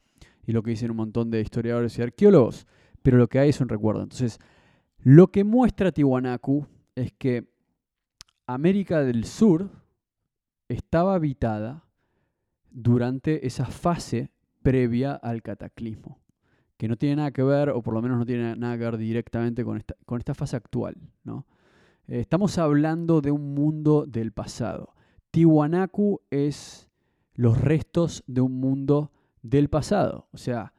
y 0.45 0.51
lo 0.51 0.63
que 0.63 0.71
dicen 0.71 0.91
un 0.91 0.97
montón 0.97 1.31
de 1.31 1.41
historiadores 1.41 1.97
y 1.97 2.01
arqueólogos, 2.01 2.67
pero 3.01 3.17
lo 3.17 3.27
que 3.27 3.39
hay 3.39 3.49
es 3.49 3.61
un 3.61 3.69
recuerdo. 3.69 4.03
Entonces, 4.03 4.39
lo 4.99 5.27
que 5.27 5.43
muestra 5.43 5.91
Tiwanaku 5.91 6.67
es 6.95 7.13
que 7.13 7.47
América 8.45 9.01
del 9.03 9.25
Sur 9.25 9.69
estaba 10.67 11.15
habitada 11.15 11.86
durante 12.79 13.47
esa 13.47 13.65
fase 13.65 14.29
previa 14.61 15.13
al 15.13 15.41
cataclismo, 15.41 16.19
que 16.77 16.87
no 16.87 16.95
tiene 16.95 17.15
nada 17.15 17.31
que 17.31 17.41
ver, 17.41 17.69
o 17.69 17.81
por 17.81 17.95
lo 17.95 18.03
menos 18.03 18.19
no 18.19 18.25
tiene 18.25 18.55
nada 18.55 18.77
que 18.77 18.83
ver 18.83 18.97
directamente 18.97 19.65
con 19.65 19.77
esta, 19.77 19.95
con 20.05 20.19
esta 20.19 20.35
fase 20.35 20.57
actual. 20.57 20.95
¿no? 21.23 21.47
Eh, 22.07 22.19
estamos 22.19 22.59
hablando 22.59 23.19
de 23.21 23.31
un 23.31 23.55
mundo 23.55 24.05
del 24.05 24.31
pasado. 24.31 24.93
Tiwanaku 25.31 26.21
es 26.29 26.87
los 27.33 27.59
restos 27.59 28.23
de 28.27 28.41
un 28.41 28.59
mundo 28.59 29.11
del 29.41 29.69
pasado. 29.71 30.27
O 30.31 30.37
sea, 30.37 30.73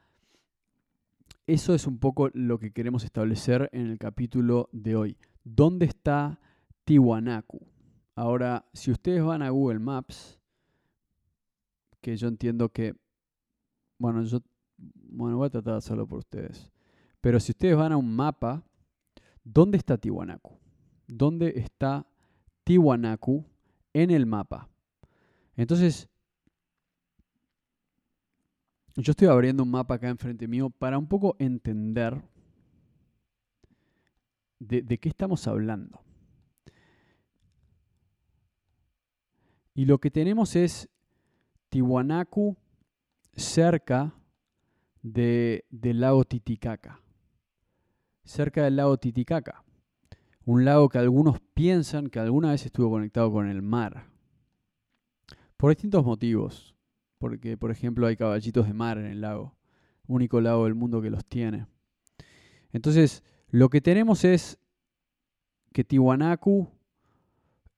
eso 1.49 1.75
es 1.75 1.89
un 1.89 1.99
poco 1.99 2.31
lo 2.33 2.61
que 2.61 2.71
queremos 2.73 3.03
establecer 3.03 3.71
en 3.73 3.89
el 3.89 3.99
capítulo 3.99 4.69
de 4.71 4.95
hoy. 4.95 5.17
¿Dónde 5.43 5.87
está 5.87 6.39
Tiwanaku? 6.85 7.67
Ahora, 8.15 8.67
si 8.73 8.93
ustedes 8.93 9.25
van 9.25 9.43
a 9.43 9.51
Google 9.51 9.81
Maps, 9.81 10.38
que 12.01 12.17
yo 12.17 12.29
entiendo 12.29 12.71
que, 12.71 12.95
bueno, 13.99 14.23
yo 14.25 14.41
bueno, 14.77 15.37
voy 15.37 15.47
a 15.47 15.51
tratar 15.51 15.75
de 15.75 15.79
hacerlo 15.79 16.07
por 16.07 16.19
ustedes. 16.19 16.71
Pero 17.21 17.41
si 17.41 17.53
ustedes 17.53 17.77
van 17.77 17.93
a 17.93 17.97
un 17.97 18.15
mapa, 18.15 18.63
¿dónde 19.43 19.77
está 19.79 19.99
Tiwanaku? 19.99 20.59
dónde 21.09 21.55
está 21.57 22.07
Tiwanaku 22.65 23.45
en 23.95 24.11
el 24.11 24.27
mapa. 24.27 24.69
Entonces, 25.57 26.09
yo 28.95 29.11
estoy 29.11 29.29
abriendo 29.29 29.63
un 29.63 29.71
mapa 29.71 29.95
acá 29.95 30.09
enfrente 30.09 30.47
mío 30.47 30.71
para 30.71 30.99
un 30.99 31.09
poco 31.09 31.35
entender 31.39 32.23
de, 34.61 34.83
de 34.83 34.99
qué 34.99 35.09
estamos 35.09 35.47
hablando. 35.49 36.01
Y 39.75 39.87
lo 39.87 39.99
que 39.99 40.11
tenemos 40.11 40.57
es 40.57 40.89
Tiwanaku 41.69 42.57
cerca 43.35 44.15
de, 45.03 45.65
del 45.71 46.01
lago 46.01 46.25
Titicaca. 46.25 47.01
Cerca 48.25 48.65
del 48.65 48.77
lago 48.77 48.99
Titicaca 48.99 49.65
un 50.49 50.65
lago 50.65 50.89
que 50.89 50.97
algunos 50.97 51.41
piensan 51.53 52.09
que 52.09 52.19
alguna 52.19 52.53
vez 52.53 52.65
estuvo 52.65 52.89
conectado 52.89 53.31
con 53.31 53.49
el 53.49 53.61
mar. 53.61 54.07
Por 55.59 55.69
distintos 55.69 56.03
motivos. 56.07 56.75
Porque, 57.19 57.59
por 57.59 57.71
ejemplo, 57.71 58.07
hay 58.07 58.17
caballitos 58.17 58.67
de 58.67 58.73
mar 58.73 58.97
en 58.97 59.05
el 59.05 59.21
lago. 59.21 59.59
Único 60.07 60.41
lago 60.41 60.65
del 60.65 60.75
mundo 60.75 61.03
que 61.03 61.11
los 61.11 61.23
tiene. 61.27 61.67
Entonces, 62.73 63.23
lo 63.51 63.69
que 63.69 63.83
tenemos 63.83 64.25
es 64.25 64.59
que 65.75 65.85
Tiwanaku 65.85 66.67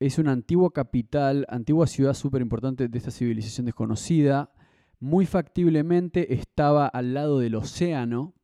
es 0.00 0.18
una 0.18 0.32
antigua 0.32 0.72
capital, 0.72 1.46
antigua 1.50 1.86
ciudad 1.86 2.14
súper 2.14 2.40
importante 2.40 2.88
de 2.88 2.98
esta 2.98 3.10
civilización 3.10 3.66
desconocida. 3.66 4.50
Muy 4.98 5.26
factiblemente 5.26 6.34
estaba 6.34 6.86
al 6.86 7.12
lado 7.12 7.38
del 7.38 7.54
océano. 7.54 8.34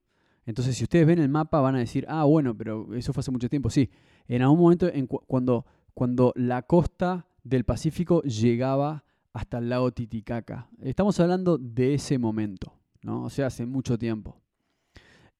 Entonces, 0.45 0.77
si 0.77 0.85
ustedes 0.85 1.07
ven 1.07 1.19
el 1.19 1.31
mapa, 1.31 1.61
van 1.61 1.75
a 1.75 1.79
decir, 1.79 2.05
ah, 2.09 2.25
bueno, 2.25 2.57
pero 2.57 2.95
eso 2.95 3.15
fue 3.15 3.21
hace 3.21 3.31
mucho 3.31 3.49
tiempo. 3.49 3.71
Sí, 3.71 3.91
en 4.29 4.43
algún 4.43 4.61
momento 4.61 4.87
en 4.87 5.07
cuando, 5.07 5.65
cuando 5.95 6.33
la 6.37 6.63
costa 6.63 7.27
del 7.43 7.65
Pacífico 7.65 8.23
llegaba 8.23 9.05
hasta 9.33 9.59
el 9.59 9.71
lago 9.71 9.93
Titicaca. 9.93 10.69
Estamos 10.83 11.19
hablando 11.21 11.57
de 11.57 11.95
ese 11.95 12.19
momento, 12.19 12.73
¿no? 13.03 13.25
O 13.25 13.31
sea, 13.31 13.47
hace 13.47 13.65
mucho 13.65 13.99
tiempo. 13.99 14.41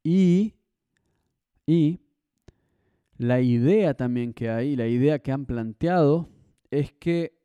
Y, 0.03 0.55
y 1.67 2.01
la 3.19 3.41
idea 3.41 3.95
también 3.95 4.33
que 4.33 4.51
hay, 4.51 4.77
la 4.77 4.87
idea 4.87 5.19
que 5.19 5.33
han 5.33 5.47
planteado 5.47 6.29
es 6.71 6.93
que 6.93 7.37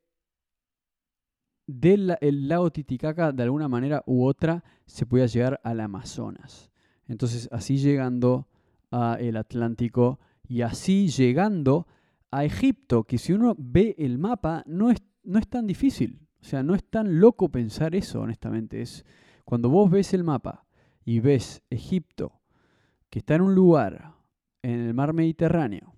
del 1.68 2.18
el 2.20 2.48
lago 2.48 2.72
Titicaca 2.72 3.32
de 3.32 3.44
alguna 3.44 3.70
manera 3.70 4.04
u 4.06 4.26
otra 4.26 4.64
se 4.86 5.06
podía 5.06 5.26
llegar 5.28 5.62
al 5.64 5.80
Amazonas. 5.80 6.72
Entonces, 7.08 7.48
así 7.52 7.78
llegando 7.78 8.48
al 8.90 9.38
Atlántico 9.38 10.20
y 10.48 10.62
así 10.62 11.08
llegando 11.08 11.88
a 12.30 12.44
Egipto, 12.44 13.04
que 13.04 13.18
si 13.18 13.34
uno 13.34 13.56
ve 13.58 13.96
el 13.98 14.18
mapa 14.18 14.64
no 14.66 14.92
es, 14.92 15.02
no 15.24 15.40
es 15.40 15.48
tan 15.48 15.68
difícil. 15.68 16.28
O 16.42 16.44
sea, 16.44 16.64
no 16.64 16.76
es 16.76 16.84
tan 16.84 17.20
loco 17.20 17.50
pensar 17.50 17.96
eso, 17.96 18.22
honestamente. 18.22 18.82
Es 18.82 19.06
cuando 19.46 19.70
vos 19.70 19.90
ves 19.90 20.14
el 20.14 20.24
mapa 20.24 20.66
y 21.06 21.20
ves 21.20 21.62
Egipto, 21.70 22.42
que 23.10 23.20
está 23.20 23.36
en 23.36 23.42
un 23.42 23.56
lugar 23.56 24.16
en 24.64 24.80
el 24.80 24.94
mar 24.94 25.14
Mediterráneo, 25.14 25.94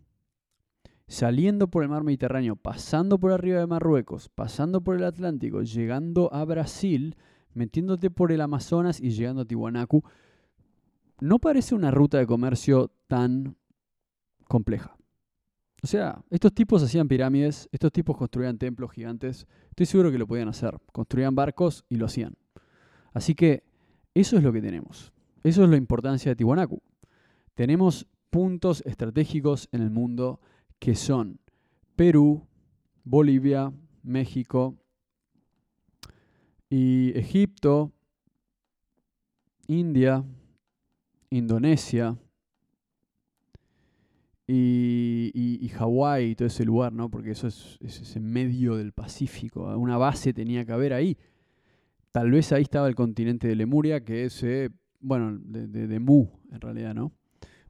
saliendo 1.07 1.67
por 1.67 1.83
el 1.83 1.89
mar 1.89 2.03
Mediterráneo, 2.03 2.55
pasando 2.55 3.19
por 3.19 3.31
arriba 3.31 3.59
de 3.59 3.67
Marruecos, 3.67 4.29
pasando 4.29 4.81
por 4.81 4.95
el 4.95 5.03
Atlántico, 5.03 5.61
llegando 5.61 6.33
a 6.33 6.45
Brasil, 6.45 7.15
metiéndote 7.53 8.09
por 8.09 8.31
el 8.31 8.41
Amazonas 8.41 8.99
y 8.99 9.11
llegando 9.11 9.41
a 9.41 9.45
Tiwanaku, 9.45 10.03
no 11.19 11.39
parece 11.39 11.75
una 11.75 11.91
ruta 11.91 12.17
de 12.17 12.27
comercio 12.27 12.91
tan 13.07 13.55
compleja. 14.47 14.97
O 15.83 15.87
sea, 15.87 16.23
estos 16.29 16.53
tipos 16.53 16.81
hacían 16.81 17.09
pirámides, 17.09 17.67
estos 17.71 17.91
tipos 17.91 18.15
construían 18.15 18.57
templos 18.57 18.91
gigantes, 18.91 19.47
estoy 19.69 19.85
seguro 19.85 20.11
que 20.11 20.17
lo 20.17 20.27
podían 20.27 20.47
hacer, 20.47 20.79
construían 20.93 21.35
barcos 21.35 21.83
y 21.89 21.97
lo 21.97 22.05
hacían. 22.05 22.35
Así 23.13 23.35
que 23.35 23.63
eso 24.13 24.37
es 24.37 24.43
lo 24.43 24.53
que 24.53 24.61
tenemos. 24.61 25.11
Eso 25.43 25.63
es 25.63 25.69
la 25.69 25.75
importancia 25.75 26.31
de 26.31 26.35
Tiwanaku. 26.37 26.81
Tenemos 27.53 28.07
puntos 28.33 28.81
estratégicos 28.87 29.69
en 29.71 29.83
el 29.83 29.91
mundo 29.91 30.41
que 30.79 30.95
son 30.95 31.39
Perú, 31.95 32.47
Bolivia, 33.03 33.71
México 34.01 34.75
y 36.67 37.15
Egipto, 37.15 37.91
India, 39.67 40.25
Indonesia, 41.29 42.17
y, 44.47 45.69
Hawái 45.75 46.31
y 46.31 46.35
todo 46.35 46.47
ese 46.47 46.65
lugar, 46.65 46.91
¿no? 46.91 47.11
Porque 47.11 47.31
eso 47.31 47.47
es, 47.47 47.77
ese 47.81 48.19
medio 48.19 48.77
del 48.77 48.93
Pacífico. 48.93 49.77
Una 49.77 49.97
base 49.97 50.33
tenía 50.33 50.65
que 50.65 50.71
haber 50.71 50.93
ahí. 50.93 51.19
Tal 52.11 52.31
vez 52.31 52.51
ahí 52.51 52.63
estaba 52.63 52.87
el 52.87 52.95
continente 52.95 53.47
de 53.47 53.55
Lemuria, 53.55 54.03
que 54.03 54.25
es, 54.25 54.41
eh, 54.41 54.71
bueno, 54.99 55.37
de, 55.39 55.99
Mu, 55.99 56.29
en 56.51 56.61
realidad, 56.61 56.95
¿no? 56.95 57.13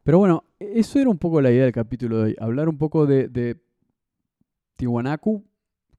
Pero 0.04 0.20
bueno, 0.20 0.44
eso 0.60 1.00
era 1.00 1.10
un 1.10 1.18
poco 1.18 1.42
la 1.42 1.52
idea 1.52 1.64
del 1.64 1.72
capítulo 1.72 2.18
de 2.18 2.24
hoy. 2.24 2.36
Hablar 2.40 2.68
un 2.68 2.78
poco 2.78 3.06
de, 3.06 3.30
de 3.30 3.62
Tiwanaku, 4.76 5.46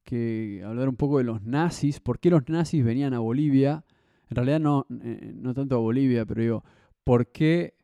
que 0.04 0.62
hablar 0.64 0.88
un 0.88 0.96
poco 0.96 1.18
de 1.18 1.24
los 1.24 1.42
nazis, 1.42 2.00
por 2.00 2.20
qué 2.20 2.30
los 2.30 2.48
nazis 2.48 2.84
venían 2.84 3.14
a 3.14 3.18
Bolivia. 3.18 3.84
En 4.28 4.36
realidad 4.36 4.60
no, 4.60 4.86
eh, 5.02 5.32
no 5.34 5.54
tanto 5.54 5.76
a 5.76 5.78
Bolivia, 5.78 6.26
pero 6.26 6.42
digo, 6.42 6.64
por 7.02 7.28
qué 7.28 7.74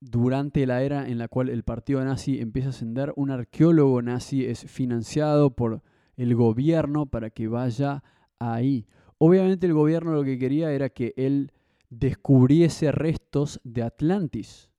durante 0.00 0.66
la 0.66 0.82
era 0.82 1.06
en 1.06 1.18
la 1.18 1.28
cual 1.28 1.50
el 1.50 1.62
partido 1.62 2.02
nazi 2.02 2.40
empieza 2.40 2.68
a 2.68 2.70
ascender, 2.70 3.12
un 3.16 3.30
arqueólogo 3.30 4.00
nazi 4.00 4.46
es 4.46 4.64
financiado 4.64 5.50
por 5.50 5.82
el 6.16 6.34
gobierno 6.34 7.06
para 7.06 7.28
que 7.28 7.48
vaya 7.48 8.02
ahí. 8.38 8.86
Obviamente 9.18 9.66
el 9.66 9.74
gobierno 9.74 10.12
lo 10.12 10.24
que 10.24 10.38
quería 10.38 10.72
era 10.72 10.88
que 10.88 11.12
él 11.16 11.52
descubriese 11.90 12.90
restos 12.92 13.60
de 13.64 13.82
Atlantis. 13.82 14.69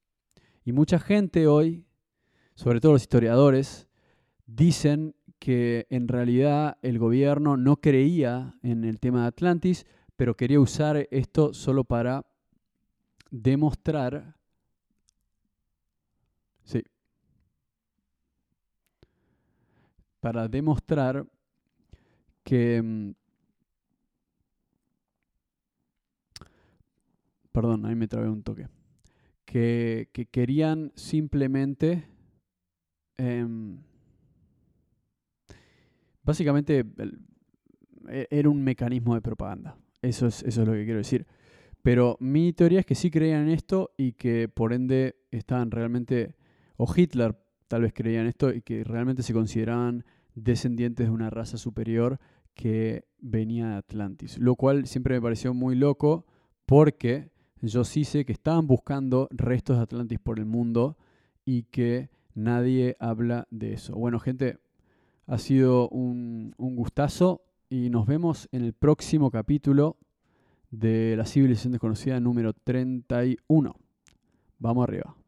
Y 0.64 0.74
mucha 0.74 1.00
gente 1.00 1.48
hoy, 1.48 1.86
sobre 2.56 2.80
todo 2.80 2.94
los 2.94 3.02
historiadores, 3.02 3.88
dicen 4.46 5.16
que 5.40 5.88
en 5.90 6.08
realidad 6.08 6.78
el 6.84 7.00
gobierno 7.00 7.58
no 7.58 7.78
creía 7.78 8.54
en 8.62 8.84
el 8.84 9.00
tema 9.00 9.22
de 9.22 9.28
Atlantis, 9.30 9.88
pero 10.16 10.38
quería 10.38 10.60
usar 10.60 11.08
esto 11.10 11.52
solo 11.54 11.84
para 11.84 12.28
demostrar, 13.32 14.36
sí, 16.64 16.84
para 20.20 20.48
demostrar 20.48 21.26
que, 22.44 22.82
mm, 22.84 23.12
perdón, 27.52 27.86
ahí 27.88 27.96
me 27.96 28.08
trabé 28.08 28.30
un 28.30 28.44
toque, 28.44 28.68
que, 29.52 30.30
querían 30.32 30.94
simplemente, 30.96 32.06
em, 33.18 33.80
básicamente 36.24 36.86
e, 38.08 38.28
era 38.32 38.50
un 38.50 38.64
mecanismo 38.64 39.14
de 39.14 39.22
propaganda. 39.22 39.76
Eso 40.02 40.28
es, 40.28 40.42
eso 40.44 40.62
es 40.62 40.68
lo 40.68 40.74
que 40.74 40.86
quiero 40.86 41.00
decir. 41.00 41.28
Pero 41.82 42.16
mi 42.22 42.54
teoría 42.54 42.80
es 42.80 42.86
que 42.86 42.96
sí 42.96 43.12
creían 43.12 43.42
en 43.42 43.50
esto 43.50 43.92
y 43.98 44.14
que 44.14 44.48
por 44.48 44.72
ende 44.72 45.18
estaban 45.32 45.70
realmente, 45.70 46.36
o 46.78 46.88
Hitler 46.96 47.36
tal 47.68 47.82
vez 47.82 47.92
creía 47.94 48.22
en 48.22 48.28
esto 48.28 48.54
y 48.54 48.62
que 48.62 48.86
realmente 48.86 49.22
se 49.22 49.34
consideraban 49.34 50.06
descendientes 50.34 51.08
de 51.08 51.12
una 51.12 51.30
raza 51.30 51.58
superior 51.58 52.20
que 52.54 53.04
venía 53.20 53.68
de 53.68 53.76
Atlantis. 53.76 54.38
Lo 54.38 54.56
cual 54.56 54.88
siempre 54.88 55.16
me 55.16 55.22
pareció 55.22 55.54
muy 55.54 55.76
loco 55.76 56.26
porque 56.66 57.31
yo 57.62 57.84
sí 57.84 58.04
sé 58.04 58.26
que 58.26 58.34
estaban 58.34 58.68
buscando 58.68 59.28
restos 59.32 59.78
de 59.78 59.84
Atlantis 59.84 60.20
por 60.20 60.40
el 60.40 60.46
mundo 60.46 60.98
y 61.46 61.64
que 61.64 62.10
nadie 62.34 62.96
habla 63.00 63.48
de 63.52 63.74
eso. 63.74 63.94
Bueno, 63.94 64.20
gente, 64.20 64.58
ha 65.28 65.38
sido 65.38 65.90
un, 65.90 66.56
un 66.58 66.76
gustazo 66.76 67.44
y 67.70 67.90
nos 67.90 68.06
vemos 68.06 68.50
en 68.52 68.64
el 68.64 68.74
próximo 68.74 69.32
capítulo 69.32 69.98
de 70.72 71.16
la 71.18 71.26
civilización 71.26 71.74
desconocida 71.74 72.20
número 72.20 72.54
31. 72.54 73.76
Vamos 74.60 74.84
arriba. 74.84 75.21